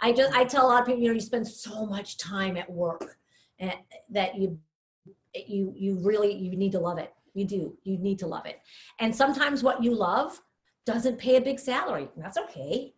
[0.01, 2.57] I just, I tell a lot of people, you know, you spend so much time
[2.57, 3.17] at work
[3.59, 3.75] and
[4.11, 4.61] that you,
[5.35, 7.13] you, you really, you need to love it.
[7.39, 8.61] You do, you need to love it.
[8.99, 10.41] And sometimes what you love
[10.85, 12.09] doesn't pay a big salary.
[12.17, 12.95] and That's okay.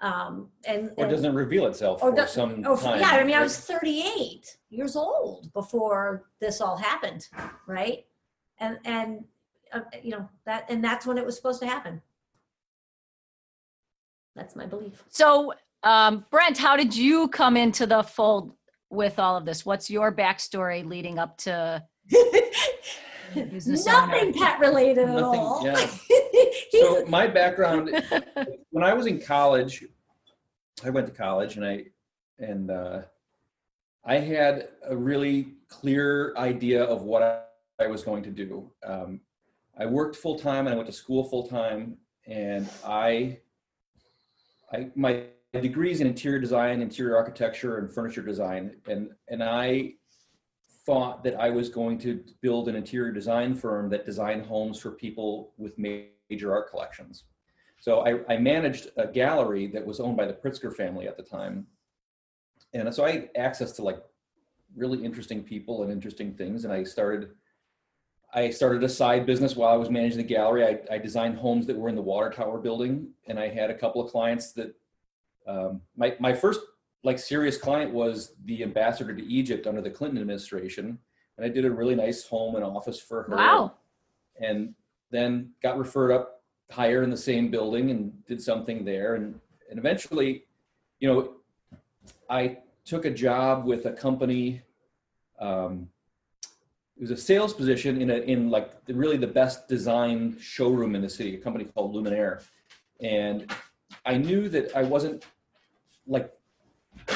[0.00, 0.90] Um, and.
[0.98, 3.00] Or and- doesn't reveal itself Or for does- some Oh, time.
[3.00, 7.26] yeah, I mean, I was 38 years old before this all happened,
[7.66, 8.04] right?
[8.60, 9.24] And and
[9.72, 12.02] uh, you know that, and that's when it was supposed to happen.
[14.36, 15.02] That's my belief.
[15.08, 15.52] so
[15.84, 18.52] um, Brent, how did you come into the fold
[18.90, 19.64] with all of this?
[19.64, 22.56] What's your backstory leading up to business
[23.36, 24.32] Nothing owner?
[24.32, 25.64] pet related at Nothing, all.
[25.64, 25.90] yeah.
[26.70, 27.90] So my background,
[28.70, 29.84] when I was in college,
[30.84, 31.84] I went to college and I
[32.38, 33.02] and uh,
[34.04, 38.70] I had a really clear idea of what I, I was going to do.
[38.84, 39.20] Um,
[39.78, 43.38] I worked full time and I went to school full time, and I,
[44.72, 49.94] I my degrees in interior design, interior architecture, and furniture design, and and I
[50.88, 54.92] thought that I was going to build an interior design firm that designed homes for
[54.92, 57.24] people with major art collections.
[57.78, 61.22] So I, I managed a gallery that was owned by the Pritzker family at the
[61.22, 61.66] time.
[62.72, 63.98] And so I had access to like
[64.74, 66.64] really interesting people and interesting things.
[66.64, 67.32] And I started,
[68.32, 70.64] I started a side business while I was managing the gallery.
[70.64, 73.78] I, I designed homes that were in the water tower building, and I had a
[73.82, 74.74] couple of clients that.
[75.46, 76.60] Um, my my first
[77.04, 80.98] like serious client was the ambassador to Egypt under the Clinton administration,
[81.36, 83.36] and I did a really nice home and office for her.
[83.36, 83.74] Wow.
[84.40, 84.74] And
[85.10, 89.38] then got referred up higher in the same building and did something there, and
[89.70, 90.44] and eventually,
[91.00, 91.34] you know,
[92.28, 94.62] I took a job with a company.
[95.38, 95.88] Um,
[96.96, 100.96] it was a sales position in a in like the, really the best design showroom
[100.96, 102.42] in the city, a company called Luminaire,
[103.00, 103.50] and
[104.04, 105.24] I knew that I wasn't
[106.06, 106.32] like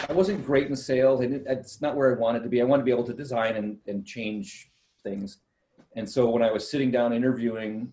[0.08, 1.20] I wasn't great in sales.
[1.20, 2.60] I didn't, it's not where I wanted to be.
[2.60, 4.70] I wanted to be able to design and, and change
[5.02, 5.38] things.
[5.96, 7.92] And so when I was sitting down interviewing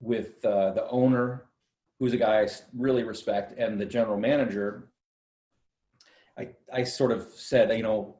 [0.00, 1.44] with uh, the owner,
[1.98, 4.88] who's a guy I really respect, and the general manager,
[6.38, 8.16] I, I sort of said, you know,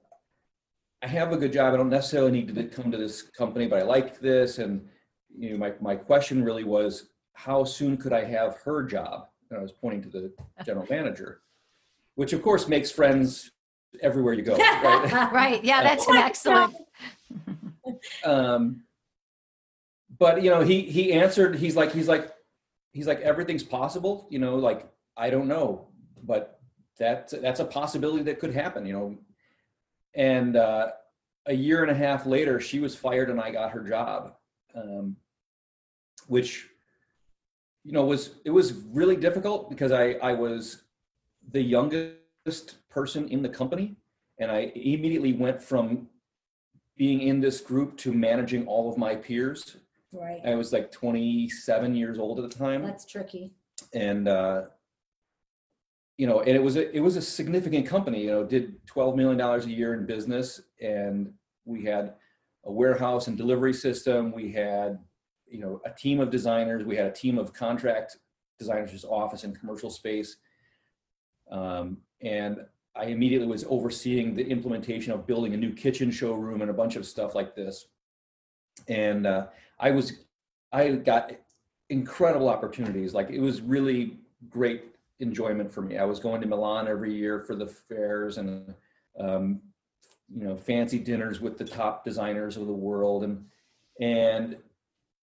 [1.03, 1.73] I have a good job.
[1.73, 4.59] I don't necessarily need to come to this company, but I like this.
[4.59, 4.89] And
[5.37, 9.29] you know, my, my question really was, how soon could I have her job?
[9.51, 10.33] And I was pointing to the
[10.67, 11.43] general manager,
[12.19, 13.53] which of course makes friends
[14.03, 14.57] everywhere you go.
[14.59, 15.33] Right?
[15.33, 15.65] Right.
[15.65, 16.75] Yeah, that's an excellent.
[18.25, 18.83] um,
[20.19, 21.55] but you know, he he answered.
[21.55, 22.33] He's like he's like
[22.93, 24.27] he's like everything's possible.
[24.31, 25.87] You know, like I don't know,
[26.25, 26.59] but
[26.99, 28.85] that that's a possibility that could happen.
[28.85, 29.19] You know,
[30.15, 30.89] and uh,
[31.47, 34.35] a year and a half later, she was fired, and I got her job,
[34.75, 35.15] um,
[36.27, 36.67] which
[37.85, 40.83] you know was it was really difficult because I I was
[41.53, 43.97] the youngest person in the company,
[44.39, 46.09] and I immediately went from
[46.97, 49.77] being in this group to managing all of my peers.
[50.13, 50.41] Right.
[50.45, 53.53] I was like 27 years old at the time, That's tricky.
[53.93, 54.63] and uh,
[56.17, 58.23] you know, and it was a it was a significant company.
[58.25, 61.33] You know, did 12 million dollars a year in business, and
[61.65, 62.15] we had
[62.65, 64.33] a warehouse and delivery system.
[64.33, 64.99] We had
[65.47, 66.85] you know a team of designers.
[66.85, 68.17] We had a team of contract
[68.59, 70.39] designers, just office and commercial space,
[71.51, 72.65] um, and
[72.97, 76.97] I immediately was overseeing the implementation of building a new kitchen showroom and a bunch
[76.97, 77.87] of stuff like this.
[78.89, 79.47] And uh,
[79.79, 80.25] I was,
[80.73, 81.33] I got
[81.91, 83.15] incredible opportunities.
[83.15, 84.19] Like it was really
[84.51, 84.85] great
[85.21, 85.97] enjoyment for me.
[85.97, 88.75] I was going to Milan every year for the fairs and,
[89.19, 89.61] um,
[90.35, 93.23] you know, fancy dinners with the top designers of the world.
[93.25, 93.45] And,
[94.01, 94.57] and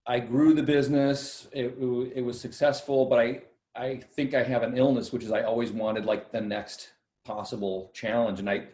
[0.06, 1.48] I grew the business.
[1.52, 3.42] It, it, it was successful, but I,
[3.76, 6.90] I think I have an illness, which is I always wanted like the next
[7.24, 8.40] possible challenge.
[8.40, 8.68] And I,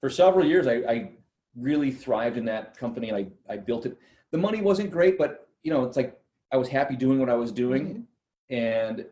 [0.00, 1.10] for several years, I, I
[1.56, 3.08] really thrived in that company.
[3.08, 3.96] And I, I built it.
[4.30, 6.18] The money wasn't great, but you know, it's like
[6.52, 8.06] I was happy doing what I was doing,
[8.50, 9.04] and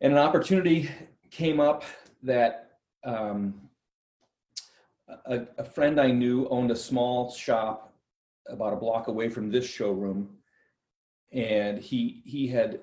[0.00, 0.90] and an opportunity
[1.30, 1.84] came up
[2.22, 3.54] that um,
[5.26, 7.92] a, a friend I knew owned a small shop
[8.48, 10.30] about a block away from this showroom,
[11.32, 12.80] and he he had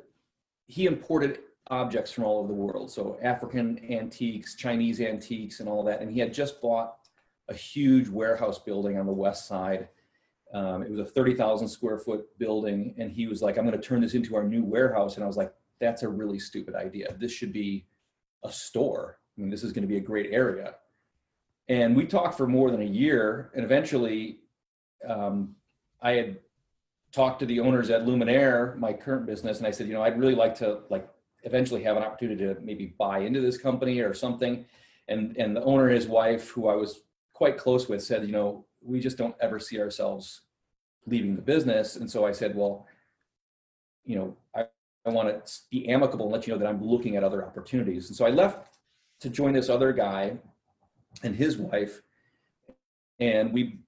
[0.68, 2.92] he imported objects from all over the world.
[2.92, 6.02] So African antiques, Chinese antiques, and all that.
[6.02, 6.96] And he had just bought
[7.50, 9.90] a huge warehouse building on the west side.
[10.54, 12.96] Um, it was a 30,000 square foot building.
[12.98, 15.16] And he was like, I'm going to turn this into our new warehouse.
[15.16, 17.16] And I was like, that's a really stupid idea.
[17.20, 17.86] This should be
[18.44, 19.20] a store.
[19.38, 20.76] I mean, this is going to be a great area.
[21.70, 23.52] And we talked for more than a year.
[23.56, 24.40] And eventually,
[25.08, 25.56] um,
[26.02, 26.40] I had
[27.12, 30.20] talked to the owners at Luminaire, my current business, and I said, you know, I'd
[30.20, 31.08] really like to like
[31.44, 34.66] eventually have an opportunity to maybe buy into this company or something.
[35.08, 37.02] And and the owner, his wife, who I was
[37.34, 40.42] quite close with, said, you know, we just don't ever see ourselves
[41.06, 41.96] leaving the business.
[41.96, 42.86] And so I said, well,
[44.04, 44.66] you know, I,
[45.06, 48.10] I want to be amicable and let you know that I'm looking at other opportunities.
[48.10, 48.78] And so I left
[49.22, 50.38] to join this other guy
[51.24, 52.02] and his wife,
[53.20, 53.80] and we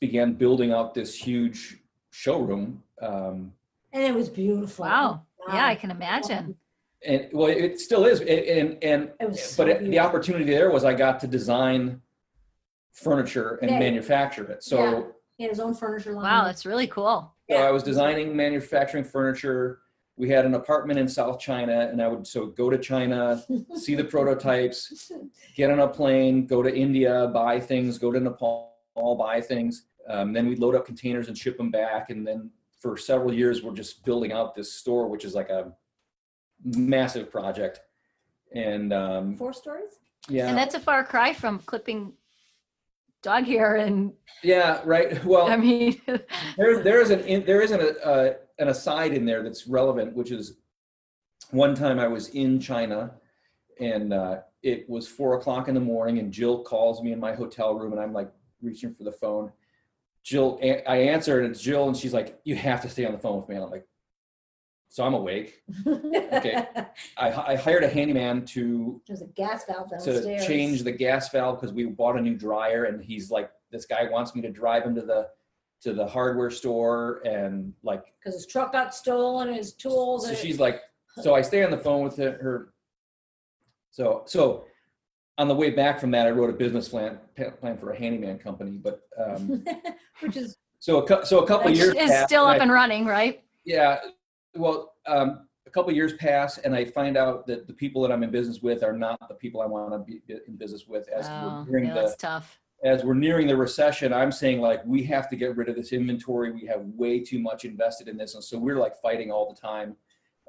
[0.00, 1.81] began building out this huge
[2.12, 2.82] showroom.
[3.00, 3.52] Um,
[3.92, 4.84] And it was beautiful.
[4.84, 5.22] Wow.
[5.48, 6.56] Yeah, I can imagine.
[7.04, 8.20] and well, it still is.
[8.20, 11.26] And and, and It was so but it, the opportunity there was I got to
[11.26, 12.00] design
[12.92, 13.78] furniture and Yeah.
[13.80, 14.62] manufacture it.
[14.62, 15.02] So, Yeah.
[15.38, 16.22] He had his own furniture line.
[16.24, 17.34] Wow, that's really cool.
[17.50, 19.80] so I was designing, manufacturing furniture.
[20.16, 23.42] We had an apartment in South China, and I would so go to China,
[23.74, 25.10] see the prototypes,
[25.56, 28.70] get on a plane, go to India, buy things, go to Nepal,
[29.18, 29.86] buy things.
[30.12, 32.10] Um, then we'd load up containers and ship them back.
[32.10, 35.72] And then for several years, we're just building out this store, which is like a
[36.62, 37.80] massive project.
[38.54, 39.98] And um, Four stories?
[40.28, 42.12] yeah, And that's a far cry from clipping
[43.22, 45.24] dog hair and yeah, right.
[45.24, 46.02] Well, I mean
[46.56, 50.14] there, there is an in, there is an uh, an aside in there that's relevant,
[50.14, 50.58] which is
[51.50, 53.14] one time I was in China,
[53.80, 57.32] and uh, it was four o'clock in the morning and Jill calls me in my
[57.32, 59.52] hotel room and I'm like reaching for the phone.
[60.24, 63.18] Jill, I answer and it's Jill and she's like, you have to stay on the
[63.18, 63.56] phone with me.
[63.56, 63.86] And I'm like,
[64.88, 65.62] so I'm awake.
[65.86, 66.64] Okay.
[67.16, 71.60] I, I hired a handyman to There's a gas valve to change the gas valve
[71.60, 74.84] because we bought a new dryer and he's like, this guy wants me to drive
[74.84, 75.28] him to the
[75.82, 80.24] to the hardware store and like Because his truck got stolen and his tools.
[80.24, 80.80] so and- she's like
[81.20, 82.72] so I stay on the phone with her.
[83.90, 84.64] So so
[85.38, 87.18] on the way back from that, I wrote a business plan
[87.60, 88.72] plan for a handyman company.
[88.72, 89.64] But um,
[90.20, 92.72] Which is, so a so a couple years is passed, still and up I- and
[92.72, 93.42] running, right?
[93.64, 93.98] yeah.
[94.54, 98.22] Well, um, a couple years pass, and I find out that the people that I'm
[98.22, 101.08] in business with are not the people I want to be in business with.
[101.08, 102.60] As Oh, we're nearing yeah, the that's tough.
[102.84, 105.92] as we're nearing the recession, I'm saying like we have to get rid of this
[105.94, 106.52] inventory.
[106.52, 109.58] We have way too much invested in this, and so we're like fighting all the
[109.58, 109.96] time.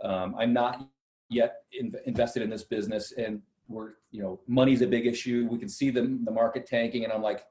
[0.02, 0.86] Um, I'm not
[1.30, 5.48] yet in, invested in this business, and we're you know money's a big issue.
[5.50, 7.46] We can see the the market tanking, and I'm like,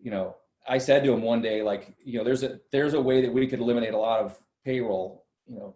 [0.00, 3.00] you know, I said to him one day like, you know, there's a there's a
[3.00, 5.26] way that we could eliminate a lot of payroll.
[5.46, 5.74] You know,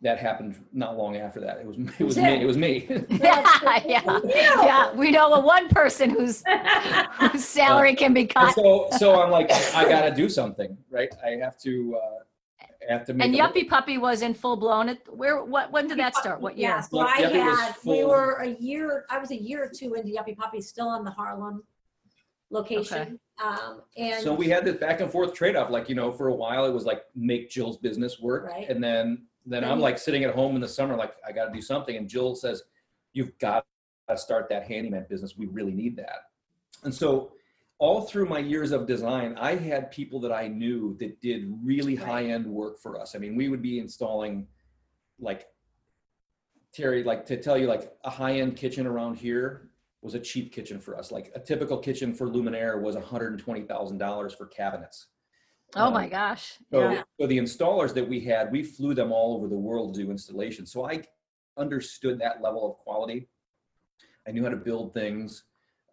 [0.00, 1.58] that happened not long after that.
[1.58, 2.40] It was it was me.
[2.40, 2.86] It was me.
[3.10, 4.92] Yeah, yeah, yeah.
[4.94, 6.42] We know a one person whose
[7.20, 8.54] whose salary can be cut.
[8.54, 11.10] so so I'm like, I gotta do something, right?
[11.24, 12.22] I have to uh
[12.88, 14.88] I have to make And a- Yuppie Puppy was in full blown.
[14.88, 16.40] It where what when did that start?
[16.40, 16.82] What Yeah, year?
[16.90, 20.08] so I Yuppie had, we were a year, I was a year or two into
[20.10, 21.62] Yuppie Puppy, still on the Harlem
[22.50, 23.20] location.
[23.44, 24.22] Um, and.
[24.22, 25.70] so we had this back and forth trade-off.
[25.70, 28.46] Like, you know, for a while it was like make Jill's business work.
[28.46, 28.68] Right.
[28.68, 31.52] And then then Then I'm like sitting at home in the summer, like I gotta
[31.52, 31.96] do something.
[31.96, 32.62] And Jill says,
[33.12, 33.64] You've got
[34.08, 35.36] to start that handyman business.
[35.36, 36.30] We really need that.
[36.84, 37.32] And so
[37.78, 41.96] all through my years of design, I had people that I knew that did really
[41.96, 42.06] Right.
[42.06, 43.14] high-end work for us.
[43.14, 44.48] I mean, we would be installing
[45.20, 45.46] like
[46.72, 49.70] Terry, like to tell you, like a high-end kitchen around here
[50.02, 51.10] was a cheap kitchen for us.
[51.10, 55.06] Like a typical kitchen for Luminaire was $120,000 for cabinets.
[55.76, 56.58] Oh my Um, gosh.
[56.70, 57.02] So, Yeah.
[57.20, 60.10] so the installers that we had, we flew them all over the world to do
[60.10, 60.72] installations.
[60.72, 61.02] So I
[61.56, 63.28] understood that level of quality.
[64.26, 65.44] I knew how to build things.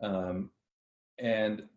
[0.02, 0.52] Um,
[1.20, 1.68] and,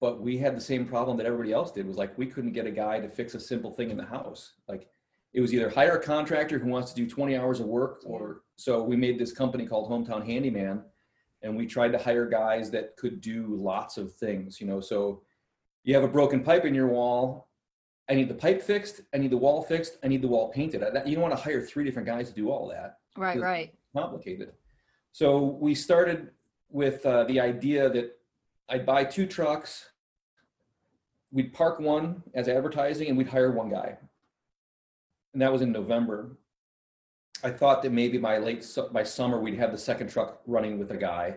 [0.00, 2.66] but we had the same problem that everybody else did was like, we couldn't get
[2.66, 4.52] a guy to fix a simple thing in the house.
[4.68, 4.88] Like
[5.34, 8.42] it was either hire a contractor who wants to do 20 hours of work or,
[8.56, 10.82] so we made this company called Hometown Handyman
[11.42, 15.22] and we tried to hire guys that could do lots of things, you know, so
[15.84, 17.48] you have a broken pipe in your wall,
[18.08, 19.02] I need the pipe fixed.
[19.14, 19.98] I need the wall fixed.
[20.02, 20.82] I need the wall painted.
[21.04, 22.98] You don't want to hire three different guys to do all that.
[23.16, 23.74] Right, right.
[23.94, 24.52] Complicated.
[25.12, 26.30] So we started
[26.70, 28.17] with uh, the idea that
[28.68, 29.90] I'd buy two trucks.
[31.30, 33.96] We'd park one as advertising, and we'd hire one guy.
[35.32, 36.36] And that was in November.
[37.44, 40.78] I thought that maybe by late su- by summer we'd have the second truck running
[40.78, 41.36] with a guy,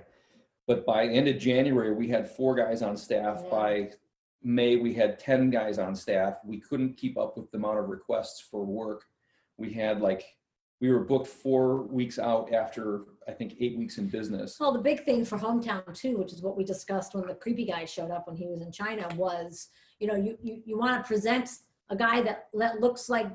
[0.65, 3.41] but by the end of January we had four guys on staff.
[3.43, 3.49] Yeah.
[3.49, 3.89] By
[4.43, 6.37] May, we had 10 guys on staff.
[6.43, 9.05] We couldn't keep up with the amount of requests for work.
[9.57, 10.23] We had like,
[10.79, 14.57] we were booked four weeks out after, I think, eight weeks in business.
[14.59, 17.65] Well, the big thing for hometown too, which is what we discussed when the creepy
[17.65, 21.01] guy showed up when he was in China, was you know you you, you want
[21.01, 21.49] to present
[21.89, 23.27] a guy that that looks like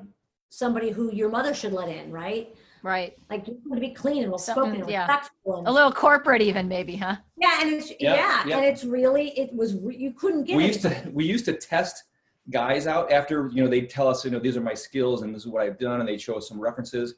[0.49, 2.55] somebody who your mother should let in, right?
[2.83, 3.17] Right.
[3.29, 5.07] Like you want to be clean and well Something- spoken yeah.
[5.07, 5.57] respectful.
[5.59, 7.15] And, A little corporate even maybe, huh?
[7.37, 8.57] yeah, and it's Yeah, yeah, yeah.
[8.57, 10.67] and it's really it was re- you couldn't get we it.
[10.67, 12.03] used to we used to test
[12.49, 15.33] guys out after you know they'd tell us you know these are my skills and
[15.35, 17.15] this is what I've done and they'd show us some references.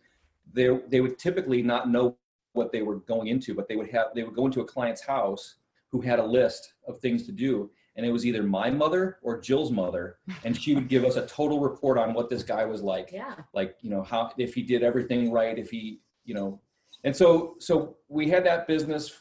[0.54, 2.16] They they would typically not know
[2.60, 5.02] what they were going into, but they would have they would go into a client's
[5.02, 5.56] house
[5.92, 9.40] who had a list of things to do, and it was either my mother or
[9.40, 12.82] Jill's mother, and she would give us a total report on what this guy was
[12.82, 13.12] like.
[13.12, 16.62] Yeah, like you know how if he did everything right if he you know
[17.04, 19.20] and so so we had that business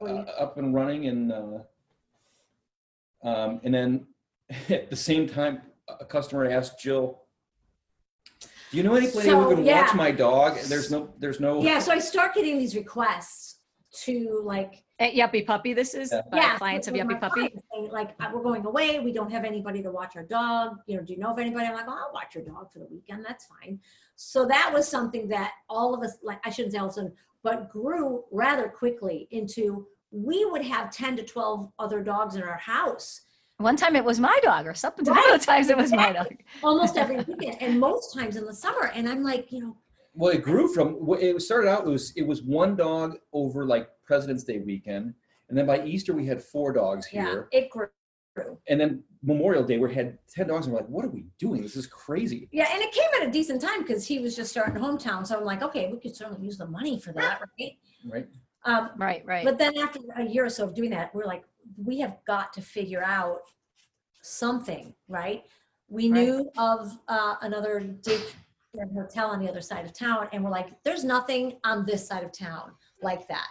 [0.00, 1.58] uh, up and running and uh,
[3.28, 4.06] um, and then
[4.68, 5.62] at the same time
[6.00, 7.22] a customer asked jill
[8.70, 9.82] do you know anybody So, who can yeah.
[9.82, 11.78] watch my dog there's no there's no yeah.
[11.78, 13.56] So I start getting these requests
[14.04, 16.22] to like At Yuppie Puppy, this is Yeah.
[16.30, 17.40] by yeah, clients of Yuppie Puppy.
[17.40, 20.76] clients saying, Like uh, we're going away, we don't have anybody to watch our dog.
[20.86, 21.66] You know, do you know of anybody?
[21.66, 23.24] I'm like, oh, I'll watch your dog for the weekend.
[23.24, 23.80] That's fine.
[24.14, 27.10] So that was something that all of us, like I shouldn't say all of a
[27.42, 29.86] but grew rather quickly into.
[30.12, 33.20] We would have ten to twelve other dogs in our house
[33.60, 35.04] One time it was my dog or something.
[35.10, 35.24] Right.
[35.28, 36.28] Other times it was my dog.
[36.62, 38.90] almost every weekend, and most times in the summer.
[38.94, 39.76] And I'm like, you know,
[40.14, 43.88] well it grew from it started out it was it was one dog over like
[44.04, 45.14] president's day weekend
[45.48, 47.48] and then by easter we had four dogs here.
[47.52, 47.86] yeah, it grew.
[48.68, 51.62] and then memorial day we had 10 dogs and we're like what are we doing
[51.62, 54.50] this is crazy Yeah, and it came at a decent time because he was just
[54.50, 55.24] starting hometown.
[55.24, 57.72] So I'm like, okay, we could certainly use the money for that, right?
[58.12, 58.28] right
[58.64, 59.44] Um, Right, right.
[59.44, 61.44] But then after a year or so of doing that, we're like,
[61.76, 63.42] we have got to figure out
[64.22, 65.44] something, right?
[65.88, 66.20] We Right.
[66.22, 70.82] knew of uh, another daycare hotel on the other side of town, and we're like,
[70.84, 73.46] there's nothing on this side of town like that.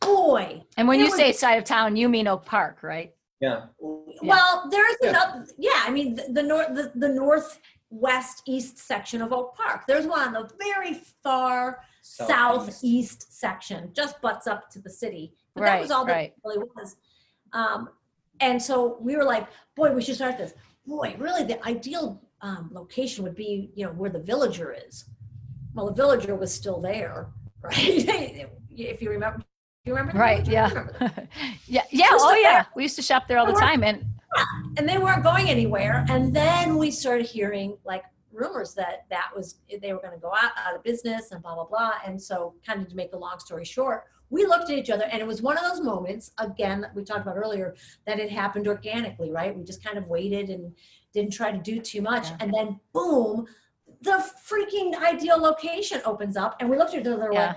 [0.00, 3.14] Boy, And when you was- say side of town, you mean Oak Park, right?
[3.40, 3.66] Yeah.
[3.78, 5.10] well, there's Yeah.
[5.10, 9.82] another, yeah, I mean, the, the north, the, the northwest east section of Oak Park.
[9.86, 15.34] There's one on the very far southeast section, just butts up to the city.
[15.54, 16.34] But that was all that right.
[16.44, 16.96] really was.
[17.54, 17.88] Um,
[18.40, 20.52] and so we were like, boy, we should start this.
[20.86, 25.06] Boy, really, the ideal um, location would be, you know, where the villager is.
[25.72, 27.28] Well, the villager was still there,
[27.62, 28.46] right?
[28.76, 29.42] if you remember,
[29.84, 30.12] you remember?
[30.12, 30.68] the Right, yeah.
[30.68, 31.28] Remember.
[31.66, 32.66] Yeah, yeah, oh yeah.
[32.76, 34.04] We used to shop there all the time and
[34.76, 36.04] and they weren't going anywhere.
[36.08, 40.32] And then we started hearing like rumors that that was they were going to go
[40.32, 41.92] out out of business and blah blah blah.
[42.06, 45.04] And so, kind of to make a long story short, we looked at each other,
[45.04, 47.74] and it was one of those moments again that we talked about earlier
[48.06, 49.56] that it happened organically, right?
[49.56, 50.74] We just kind of waited and
[51.12, 52.36] didn't try to do too much, Yeah.
[52.40, 53.46] and then boom,
[54.02, 57.46] the freaking ideal location opens up, and we looked at each other Yeah.
[57.48, 57.56] like,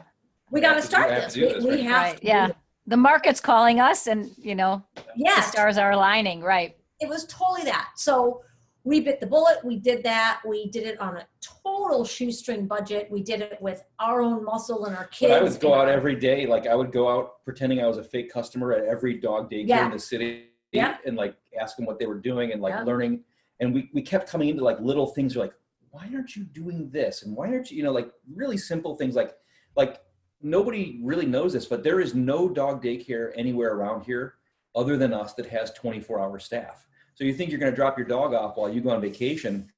[0.52, 1.34] we We got to to do- start we have this.
[1.34, 1.84] to do We, this, we right?
[1.84, 2.26] have Right, to.
[2.28, 2.48] yeah.
[2.86, 4.82] the market's calling us and, you know,
[5.16, 6.76] yeah, the stars are aligning, right?
[7.00, 7.90] it was totally that.
[7.96, 8.42] So
[8.88, 9.58] we bit the bullet.
[9.66, 10.40] We did that.
[10.48, 13.10] We did it on a total shoestring budget.
[13.12, 15.30] We did it with our own muscle and our kids.
[15.34, 16.48] But I would go out every day.
[16.48, 19.68] Like I would go out pretending I was a fake customer at every dog daycare
[19.68, 19.86] Yeah.
[19.88, 20.96] in the city Yeah.
[21.06, 22.84] and like ask them what they were doing and like Yeah.
[22.84, 23.26] learning.
[23.60, 25.36] And we, we kept coming into like little things.
[25.36, 25.56] You're like,
[25.92, 27.24] why aren't you doing this?
[27.24, 29.36] And why aren't you, you know, like really simple things like,
[29.76, 30.00] like
[30.42, 34.36] nobody really knows this, but there is no dog daycare anywhere around here
[34.76, 36.87] other than us that has 24 hour staff.
[37.18, 39.72] So you think you're going to drop your dog off while you go on vacation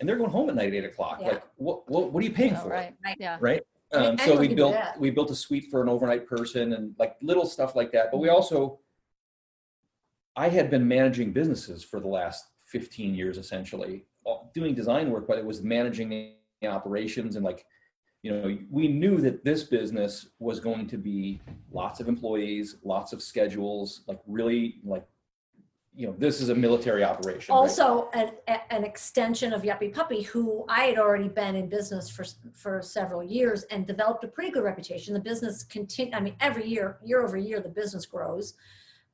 [0.00, 1.18] and they're going home at night at eight o'clock.
[1.20, 1.28] Yeah.
[1.28, 2.70] Like what, what, what are you paying Oh, for?
[2.70, 3.38] right, yeah.
[3.40, 3.62] right?
[3.92, 7.46] Um, so we built we built a suite for an overnight person and like little
[7.46, 8.10] stuff like that.
[8.10, 8.80] But we also,
[10.34, 15.28] I had been managing businesses for the last 15 years essentially, uh, doing design work,
[15.28, 17.64] but it was managing the operations and like,
[18.22, 23.12] you know, we knew that this business was going to be lots of employees, lots
[23.12, 25.06] of schedules, like really like,
[25.94, 27.54] you know, this is a military operation.
[27.54, 27.60] right?
[27.60, 28.32] Also, an,
[28.70, 32.24] an extension of Yuppie Puppy, who I had already been in business for
[32.54, 35.12] for several years and developed a pretty good reputation.
[35.12, 36.14] The business continue.
[36.14, 38.54] I mean, every year, year over year, the business grows.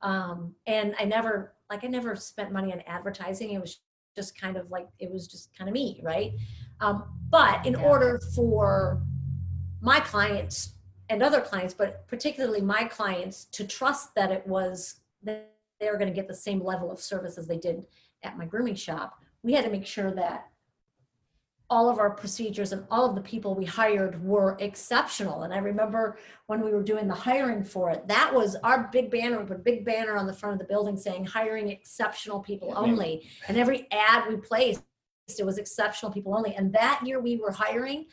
[0.02, 3.50] Um, and I never, like, I never spent money on advertising.
[3.50, 3.80] It was
[4.14, 6.32] just kind of like it was just kind of me, right?
[6.80, 7.80] Um, but in Yeah.
[7.88, 9.02] order for
[9.80, 10.74] my clients
[11.08, 15.98] and other clients, but particularly my clients, to trust that it was that they were
[15.98, 17.86] going to get the same level of service as they did
[18.22, 20.48] at my grooming shop, we had to make sure that
[21.70, 25.42] all of our procedures and all of the people we hired were exceptional.
[25.42, 29.10] And I remember when we were doing the hiring for it, that was our big
[29.10, 32.40] banner, we put a big banner on the front of the building saying hiring exceptional
[32.40, 33.28] people only.
[33.48, 34.82] And every ad we placed,
[35.38, 36.54] it was exceptional people only.
[36.54, 38.06] And that year we were hiring,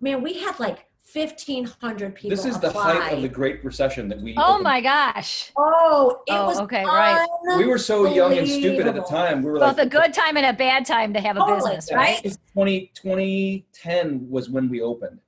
[0.00, 2.30] man, we had like 1,500 people.
[2.34, 3.28] this is the height of the.
[3.28, 4.34] Great Recession that we.
[4.38, 4.64] Oh opened.
[4.64, 5.52] my gosh.
[5.56, 7.26] Oh, it Oh, was okay, right.
[7.58, 9.42] We were so young and stupid at the time.
[9.42, 11.56] We were Both like, a good time and a bad time to have a Totally,
[11.76, 12.22] business, right?
[12.22, 15.20] this 20, 2010 was when we opened,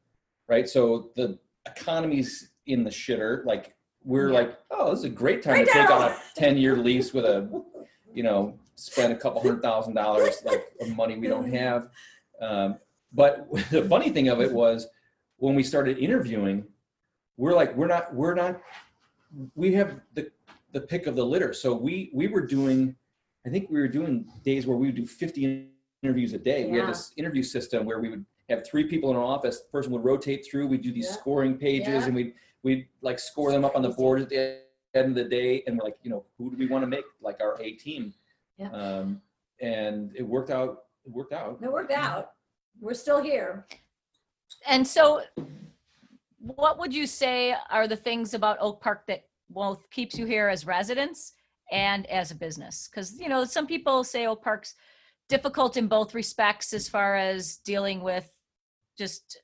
[0.49, 0.69] right?
[0.69, 3.45] So the economy's in the shitter.
[3.45, 3.75] Like
[4.05, 4.39] we're Yeah.
[4.39, 7.13] like, oh, this is a great time Right to take on a ten year lease
[7.13, 7.49] with a,
[8.15, 11.89] you know, spend a couple hundred thousand dollars like of money we don't have.
[12.41, 12.79] Um,
[13.13, 14.87] but the funny thing of it was
[15.39, 16.65] when we started interviewing,
[17.37, 18.61] we're like, we're not, we're not,
[19.55, 20.31] we have the
[20.73, 21.53] the pick of the litter.
[21.53, 22.95] So we we were doing,
[23.47, 25.69] I think we were doing days where we would do 50
[26.03, 26.67] interviews a day.
[26.67, 29.61] We had this interview system where we would have three people in an office.
[29.61, 30.67] The person would rotate through.
[30.69, 31.13] We'd do these Yeah.
[31.13, 32.07] scoring pages Yeah.
[32.07, 34.61] and we'd we'd like score them up on the board at the
[34.95, 35.63] end of the day.
[35.67, 38.13] And we're like, you know, who do we want to make like our A team?
[38.59, 38.71] Yeah.
[38.71, 39.23] Um,
[39.61, 40.85] and it worked out.
[41.05, 41.59] It worked out.
[41.63, 42.33] It worked out.
[42.81, 43.67] We're still here.
[44.67, 45.23] And so
[46.39, 50.49] what would you say are the things about Oak Park that both keeps you here
[50.49, 51.33] as residents
[51.73, 52.89] and as a business?
[52.91, 54.75] Because, you know, some people say Oak Park's
[55.29, 58.31] difficult in both respects as far as dealing with
[58.97, 59.41] just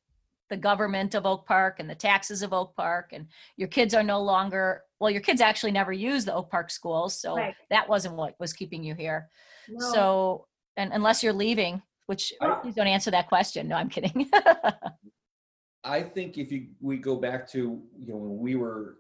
[0.49, 3.27] the government of Oak Park and the taxes of Oak Park and
[3.57, 7.19] your kids are no longer well your kids actually never use the Oak Park schools
[7.19, 7.55] so Right.
[7.71, 9.31] that wasn't what was keeping you here.
[9.69, 9.93] No.
[9.93, 10.47] So
[10.77, 13.69] and unless you're leaving which I- please don't answer that question.
[13.69, 14.31] No, I'm kidding.
[15.85, 18.99] I think if you we go back to you know when we were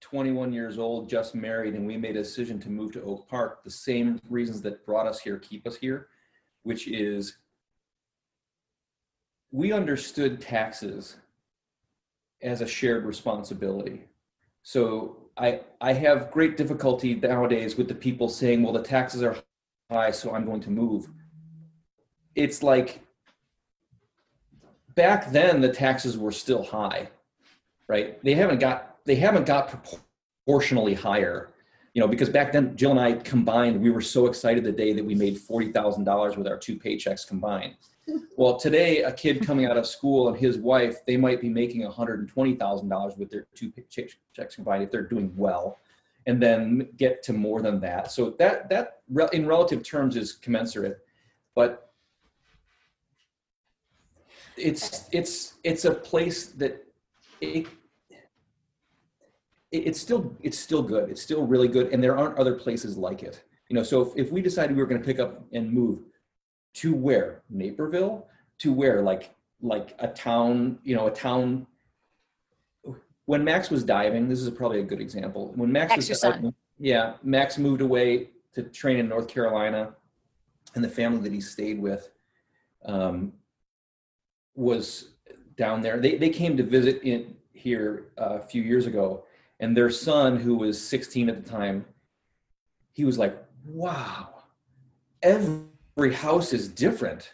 [0.00, 3.64] 21 years old, just married, and we made a decision to move to Oak Park,
[3.64, 6.08] the same reasons that brought us here keep us here,
[6.62, 7.38] which is
[9.50, 11.16] we understood taxes
[12.42, 14.04] as a shared responsibility.
[14.62, 19.36] So I, I have great difficulty nowadays with the people saying, well, the taxes are
[19.90, 21.08] high, so I'm going to move.
[22.38, 23.00] It's like
[24.94, 27.08] back then the taxes were still high,
[27.88, 28.22] right?
[28.22, 29.84] They haven't got they haven't got
[30.46, 31.50] proportionally higher,
[31.94, 34.92] you know, because back then Jill and I combined, we were so excited the day
[34.92, 37.74] that we made forty thousand dollars with our two paychecks combined.
[38.36, 41.82] Well, today a kid coming out of school and his wife, they might be making
[41.82, 45.78] one hundred and twenty thousand dollars with their two paychecks combined if they're doing well,
[46.26, 48.12] and then get to more than that.
[48.12, 49.00] So that that
[49.32, 51.00] in relative terms is commensurate,
[51.56, 51.87] but
[54.58, 56.84] it's it's it's a place that
[57.40, 57.66] it,
[59.70, 61.10] it's still it's still good.
[61.10, 63.44] It's still really good and there aren't other places like it.
[63.68, 66.00] You know so if, if we decided we were going to pick up and move
[66.74, 67.42] to where?
[67.50, 68.26] Naperville?
[68.60, 69.02] To where?
[69.02, 71.66] Like like a town you know a town?
[73.26, 75.52] When max was diving this is probably a good example.
[75.54, 79.94] When max Max, was diving, yeah max moved away to train in north carolina
[80.74, 82.10] and the family that he stayed with
[82.84, 83.32] um,
[84.58, 85.10] was
[85.56, 85.98] down there.
[85.98, 89.24] They, they came to visit in here uh, a few years ago,
[89.60, 91.84] and their son, who was 16 at the time,
[92.92, 94.42] he was like, "Wow,
[95.22, 97.32] every house is different."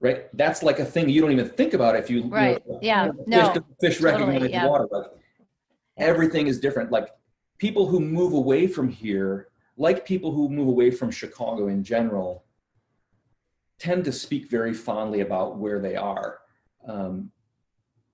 [0.00, 0.26] Right?
[0.36, 2.62] That's like a thing you don't even think about if you Right.
[2.66, 3.04] You know, Yeah.
[3.06, 3.54] fish, No.
[3.80, 4.68] fish Totally, recognize yeah.
[4.68, 4.86] water.
[4.90, 5.06] Like
[5.96, 6.90] everything is different.
[6.92, 7.08] Like
[7.56, 12.43] people who move away from here, like people who move away from Chicago in general,
[13.78, 16.40] tend to speak very fondly about where they are.
[16.86, 17.30] Um,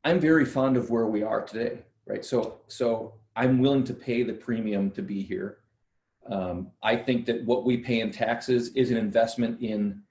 [0.04, 2.24] I'm very fond of where we are today, right?
[2.24, 5.58] So, so I'm willing to pay the premium to be here.
[6.26, 10.02] Um, I think that what we pay in taxes is an investment in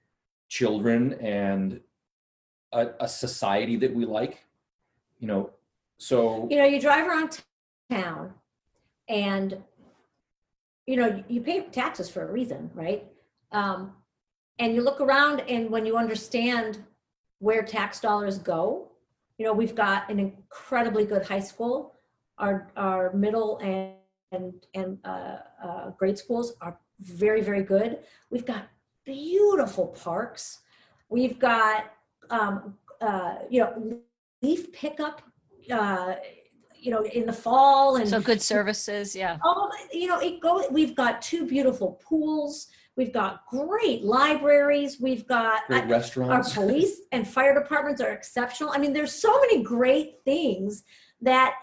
[0.47, 1.79] children and
[2.71, 4.45] a, a society that we like.
[5.19, 5.49] You know,
[5.97, 7.41] so You know, you drive around
[7.89, 8.33] town
[9.07, 9.57] and,
[10.87, 13.05] you know, you pay taxes for a reason, right?
[13.51, 13.93] Um,
[14.59, 16.83] and you look around and when you understand
[17.39, 18.91] where tax dollars go,
[19.37, 21.95] you know, we've got an incredibly good high school.
[22.37, 23.93] Our, our middle and,
[24.31, 27.99] and, and uh, uh, grade schools are very, very good.
[28.29, 28.67] We've got
[29.05, 30.59] beautiful parks.
[31.07, 31.93] We've got,
[32.29, 33.99] um, uh, you know,
[34.41, 35.21] leaf pickup,
[35.71, 36.15] uh,
[36.75, 39.15] you know, in the fall and So good services.
[39.15, 39.37] Yeah.
[39.43, 40.65] Oh, you know, it go.
[40.69, 42.67] We've got two beautiful pools.
[42.99, 44.99] We've got great libraries.
[44.99, 48.71] We've got great I- our police and fire departments are exceptional.
[48.71, 50.83] I mean, there's so many great things
[51.21, 51.53] that,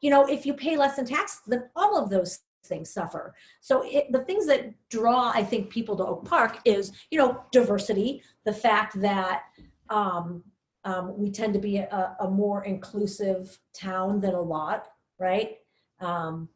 [0.00, 3.34] you know, if you pay less in tax, then all of those things suffer.
[3.60, 7.44] So it, the things that draw, I think, people to Oak Park is, you know,
[7.52, 9.42] diversity, the fact that
[9.90, 10.42] um,
[10.84, 14.86] um, we tend to be a, a more inclusive town than a lot,
[15.18, 15.58] right?
[16.00, 16.48] Um,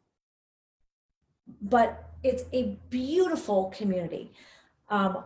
[1.61, 4.33] but it's a beautiful community.
[4.89, 5.23] Um,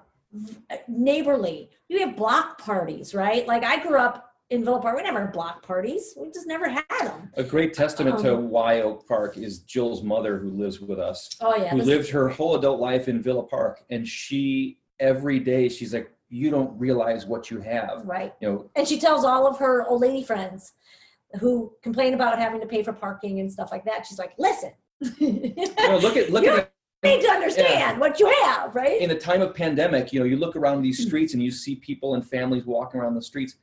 [0.88, 1.70] neighborly.
[1.88, 3.48] You have block parties, right?
[3.48, 4.98] Like I grew up in Villa Park.
[4.98, 6.14] We never had block parties.
[6.18, 7.32] We just never had them.
[7.36, 11.30] A great testament to Um, why Oak Park is Jill's mother, who lives with us,
[11.42, 11.70] Oh yeah.
[11.70, 16.12] who lived her whole adult life in Villa Park, and she every day she's like,
[16.30, 18.34] "You don't realize what you have." right.
[18.42, 20.74] You know, And she tells all of her old lady friends
[21.40, 24.06] who complain about having to pay for parking and stuff like that.
[24.06, 24.72] She's like, listen.
[25.20, 26.69] you you know, look at look at
[27.04, 29.02] need to understand what you have, right?
[29.02, 30.12] in a time of pandemic.
[30.12, 30.84] You know, you look around Hmm.
[30.84, 33.56] these streets and you see people and families walking around the streets.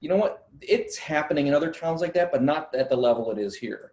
[0.00, 0.48] You know what?
[0.60, 3.92] It's happening in other towns like that, but not at the level it is here.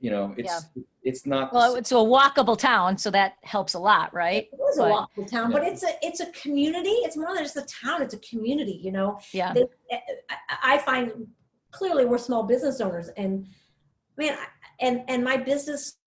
[0.00, 0.66] You know, it's
[1.02, 1.52] it's not.
[1.52, 4.48] Well, it's a walkable town, so that helps a lot, right?
[4.52, 6.90] It is a But- walkable town, but it's a it's a community.
[6.90, 8.02] It's more than just a town.
[8.02, 8.72] It's a community.
[8.82, 9.52] You know, Yeah.
[9.54, 9.64] they,
[10.30, 11.26] I, I find
[11.70, 13.46] clearly we're small business owners, and
[14.18, 14.36] man,
[14.80, 15.98] and and my business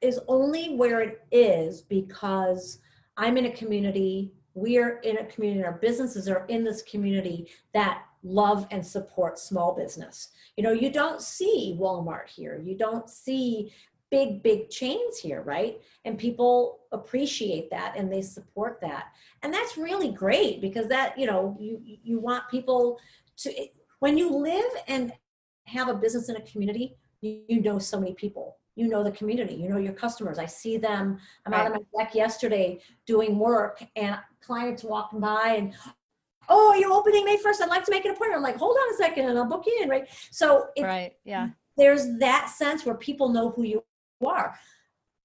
[0.00, 2.78] is only where it is because
[3.16, 4.32] I'm in a community.
[4.54, 5.64] We're in a community.
[5.64, 10.28] Our businesses are in this community that love and support small business.
[10.56, 12.60] You know, you don't see Walmart here.
[12.62, 13.72] You don't see
[14.10, 15.80] big big chains here, right?
[16.04, 19.08] And people appreciate that and they support that
[19.42, 22.98] and that's really great because that you know you you want people
[23.36, 23.52] to
[24.00, 25.12] when you live and
[25.66, 29.10] have a business in a community you, you know so many people you know the
[29.10, 33.36] community you know your customers i see them i'm out on my deck yesterday doing
[33.38, 35.74] work and clients walking by and
[36.48, 38.94] oh you're opening may 1st i'd like to make an appointment i'm like hold on
[38.94, 41.12] a second and i'll book you in right so it, Right.
[41.24, 41.48] Yeah.
[41.76, 43.82] there's that sense where people know who you
[44.24, 44.54] are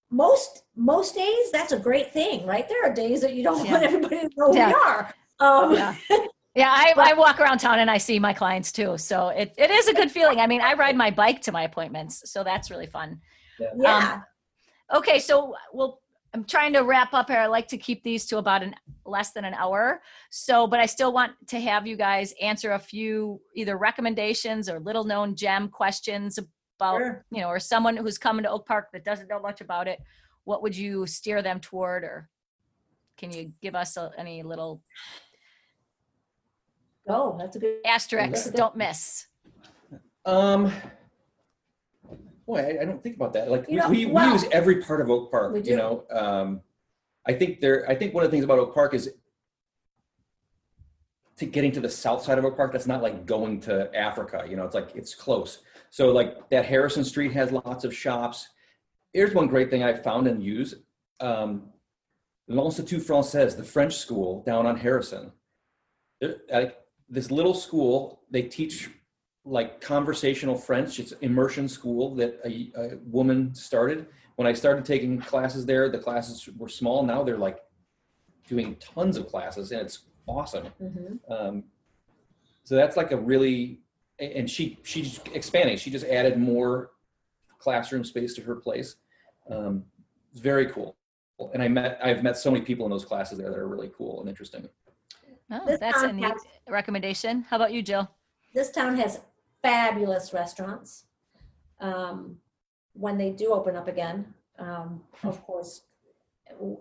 [0.10, 3.72] most most days that's a great thing right there are days that you don't Yeah.
[3.74, 4.70] want everybody to know who Yeah.
[4.70, 5.95] you are um, Yeah.
[6.56, 8.95] Yeah, I, I walk around town and I see my clients too.
[8.99, 10.39] So it, it is a good feeling.
[10.39, 13.20] I mean, I ride my bike to my appointments, so that's really fun.
[13.60, 14.22] Yeah.
[14.93, 15.99] Okay, so we'll
[16.36, 17.38] I'm trying to wrap up here.
[17.38, 18.74] I like to keep these to about an
[19.06, 20.01] less than an hour.
[20.32, 24.80] So, but I still want to have you guys answer a few either recommendations or
[24.80, 27.26] little known gem questions about, Sure.
[27.32, 29.99] you know, or someone who's coming to Oak Park that doesn't know much about it.
[30.45, 32.30] What would you steer them toward or
[33.16, 34.82] can you give us a, any little
[37.08, 37.78] Oh, that's a good.
[37.86, 38.45] asterisks?
[38.49, 38.58] good.
[38.58, 39.28] Don't miss.
[40.26, 40.72] Um,
[42.45, 43.49] boy, I, I don't think about that.
[43.49, 45.65] Like we, know, we, we use every part of Oak Park.
[45.65, 46.61] You know, um,
[47.25, 47.89] I think there.
[47.89, 49.11] I think one of the things about Oak Park is
[51.37, 52.71] to getting to the south side of Oak Park.
[52.71, 54.45] That's not like going to Africa.
[54.49, 55.59] You know, it's like it's close.
[55.89, 58.49] So like that Harrison Street has lots of shops.
[59.13, 60.75] Here's one great thing I found and use.
[61.19, 61.69] Um,
[62.47, 65.31] L'Institut Français, the French school down on Harrison.
[66.19, 68.89] This little school, they teach
[69.45, 70.99] like conversational French.
[70.99, 74.07] It's immersion school that a, a woman started.
[74.35, 77.03] When I started taking classes there, the classes were small.
[77.03, 77.59] Now they're like
[78.47, 80.67] doing tons of classes, and it's awesome.
[80.81, 81.19] Mhm.
[81.29, 81.63] Um,
[82.63, 83.81] so that's like a really,
[84.19, 85.77] and she she's expanding.
[85.77, 86.91] She just added more
[87.59, 88.95] classroom space to her place.
[89.49, 89.83] Um,
[90.31, 90.95] it's very cool.
[91.53, 93.91] And I met I've met so many people in those classes there that are really
[93.97, 94.67] cool and interesting.
[95.51, 97.41] Oh, This that's a neat has- recommendation.
[97.49, 98.09] How about you, Jill?
[98.53, 99.19] This town has
[99.64, 101.05] fabulous restaurants.
[101.80, 102.38] Um,
[102.93, 105.82] when they do open up again, um, of course,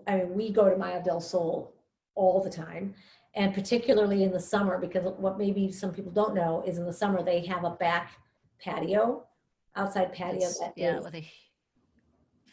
[0.07, 1.73] I mean, we go to Maya del Sol
[2.13, 2.93] all the time.
[3.35, 6.93] And particularly in the summer, because what maybe some people don't know is in the
[6.93, 8.11] summer, they have a back
[8.61, 9.23] patio,
[9.75, 11.25] outside patio It's- that yeah, with a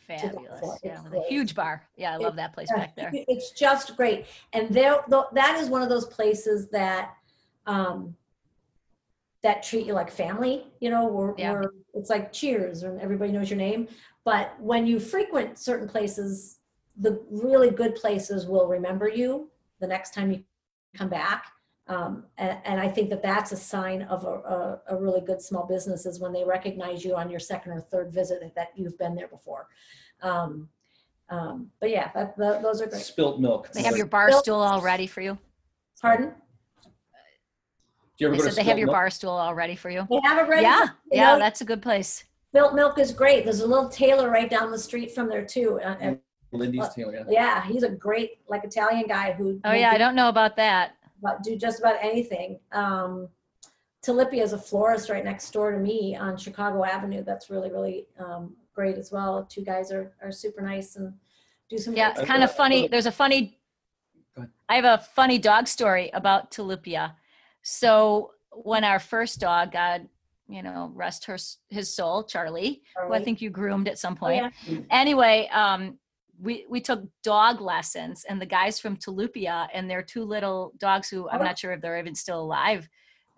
[0.07, 1.87] fabulous, yeah, with a huge bar.
[1.97, 3.11] Yeah, I love that place back there.
[3.29, 4.25] It's just great.
[4.55, 7.15] And there, that is one of those places that,
[7.67, 8.17] um,
[9.43, 11.53] that treat you like family, you know, where, Yeah.
[11.53, 13.89] where it's like cheers and everybody knows your name.
[14.25, 16.59] But when you frequent certain places,
[16.97, 20.45] the really good places will remember you the next time you
[20.95, 21.47] come back.
[21.87, 25.41] Um, and, and I think that that's a sign of a, a, a really good
[25.43, 28.99] small business is when they recognize you on your second or third visit that you've
[28.99, 29.67] been there before.
[30.23, 30.69] Um,
[31.31, 33.03] um, but yeah, that, that, those are great.
[33.03, 33.73] Spilt milk.
[33.73, 35.39] They have your bar Bill- stool all ready for you.
[36.01, 36.33] Pardon?
[38.21, 38.95] Do you ever I go said to they have Spilt your Milk?
[38.97, 40.07] bar stool all ready for you.
[40.11, 40.63] They have it ready.
[40.65, 42.25] Yeah, for- yeah, know, that's a good place.
[42.53, 43.45] Spilt milk is great.
[43.47, 45.81] There's a little tailor right down the street from there too.
[45.83, 46.19] Uh, and
[46.53, 47.15] Lindy's Taylor.
[47.15, 47.25] Yeah.
[47.31, 49.59] yeah, he's a great like Italian guy who.
[49.65, 50.97] Oh yeah, do I don't know about that.
[51.23, 52.61] about- do just about anything.
[52.73, 53.29] Um,
[54.05, 57.25] Tulipia is a florist right next door to me on Chicago Avenue.
[57.25, 59.45] That's really, really um, great as well.
[59.49, 61.15] Two guys are, are super nice and
[61.71, 61.97] do some.
[61.97, 62.87] Yeah, it's kind of funny.
[62.87, 63.57] There's a funny.
[64.69, 67.15] I have a funny dog story about Tulipia.
[67.63, 70.09] So when our first dog, God,
[70.49, 71.37] you know, rest her
[71.69, 74.53] his soul, Charlie, who I think you groomed at some Oh, point.
[74.67, 74.79] yeah.
[74.91, 75.99] Anyway, um,
[76.43, 81.09] we we took dog lessons, and the guys from Tulipia and their two little dogs,
[81.09, 81.45] who I'm Oh.
[81.45, 82.89] not sure if they're even still alive,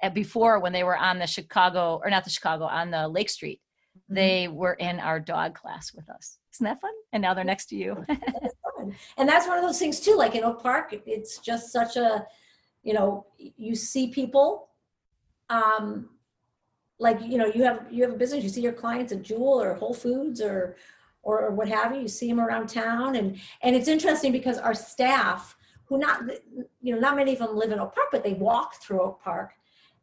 [0.02, 3.28] uh, before when they were on the Chicago or not the Chicago on the Lake
[3.30, 3.60] Street,
[3.94, 4.14] Mm-hmm.
[4.14, 6.38] they were in our dog class with us.
[6.54, 6.92] Isn't that fun?
[7.12, 8.02] And now they're next to you.
[8.08, 8.54] That's.
[9.18, 12.24] And that's one of those things too, like in Oak Park, it's just such a,
[12.82, 14.68] you know, you see people,
[15.50, 16.08] um,
[16.98, 19.60] like, you know, you have, you have a business, you see your clients at Jewel
[19.60, 20.76] or Whole Foods or,
[21.22, 23.16] or what have you, you see them around town.
[23.16, 26.22] And, and it's interesting because our staff, who not,
[26.80, 29.22] you know, not many of them live in Oak Park, but they walk through Oak
[29.22, 29.52] Park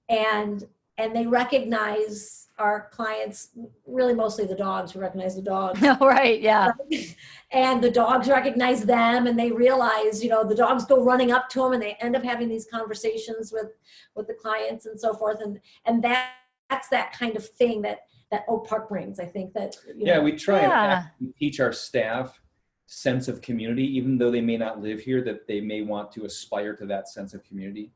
[0.08, 0.66] and,
[0.98, 3.50] and they recognize our clients,
[3.88, 6.42] really mostly the dogs, who recognize the dogs right?
[6.42, 6.72] Yeah.
[7.52, 11.50] and the dogs recognize them and they realize you know the dogs go running up
[11.50, 13.72] to them and they end up having these conversations with
[14.16, 16.32] with the clients and so forth and and that
[16.70, 20.18] that's that kind of thing that that oak park brings i think that you Yeah,
[20.18, 21.06] know, we try Yeah.
[21.20, 22.40] and teach our staff
[22.86, 26.26] sense of community, even though they may not live here, that they may want to
[26.26, 27.92] aspire to that sense of community.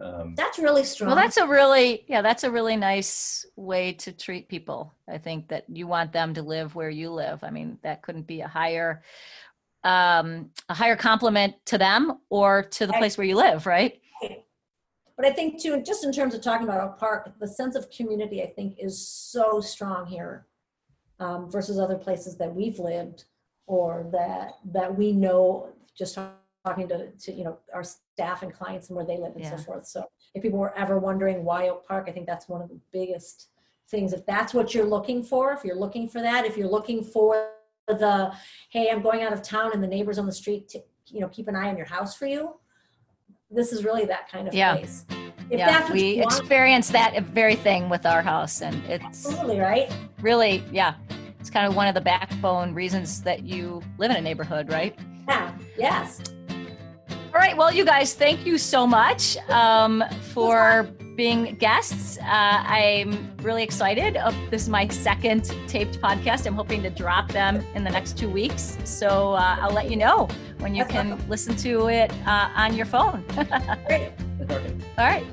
[0.00, 4.12] Um, that's really strong Well, that's a really, yeah, that's a really nice way to
[4.12, 4.92] treat people.
[5.08, 7.42] I think that you want them to live where you live.
[7.42, 9.02] I mean, that couldn't be a higher,
[9.84, 12.98] um, a higher compliment to them or to the Right.
[13.00, 14.00] place where you live, right?
[15.16, 17.90] but i think too just in terms of talking about oak park the sense of
[17.90, 20.46] community i think is so strong here
[21.18, 23.24] um, versus other places that we've lived
[23.66, 26.18] or that that we know just
[26.64, 27.84] talking to, to you know our
[28.20, 29.56] staff and clients and where they live and Yeah.
[29.56, 30.04] so forth so
[30.34, 33.48] if people were ever wondering why oak park i think that's one of the biggest
[33.88, 37.02] things if that's what you're looking for if you're looking for that if you're looking
[37.02, 37.48] for
[37.88, 38.30] the
[38.68, 41.28] hey i'm going out of town and the neighbors on the street to you know
[41.28, 42.54] keep an eye on your house for you
[43.50, 44.76] this is really that kind of Yeah.
[44.76, 45.04] place
[45.50, 45.90] If yeah.
[45.92, 49.90] We experienced that very thing with our house, and it's Absolutely, right?
[50.20, 50.94] really, yeah,
[51.40, 54.96] it's kind of one of the backbone reasons that you live in a neighborhood, right?
[55.26, 56.20] Yeah, yes.
[57.40, 57.56] All right.
[57.56, 60.86] Well, you guys, thank you so much um, for
[61.16, 62.18] being guests.
[62.18, 64.18] Uh, I'm really excited.
[64.18, 66.46] Uh, this is my second taped podcast.
[66.46, 68.76] I'm hoping to drop them in the next two weeks.
[68.84, 70.28] So uh, I'll let you know
[70.58, 73.24] when you That's can listen to it uh, on your phone.
[73.86, 74.12] Great.
[74.98, 75.24] All right.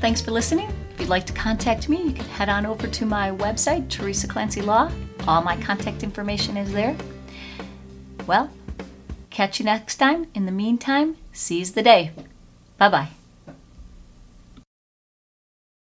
[0.00, 0.68] Thanks for listening.
[0.94, 4.26] If you'd like to contact me, you can head on over to my website, Teresa
[4.26, 4.90] Clancy Law.
[5.28, 6.96] All my contact information is there.
[8.26, 8.50] Well,
[9.40, 10.26] catch you next time.
[10.34, 12.10] In the meantime, seize the day.
[12.76, 13.19] Bye bye.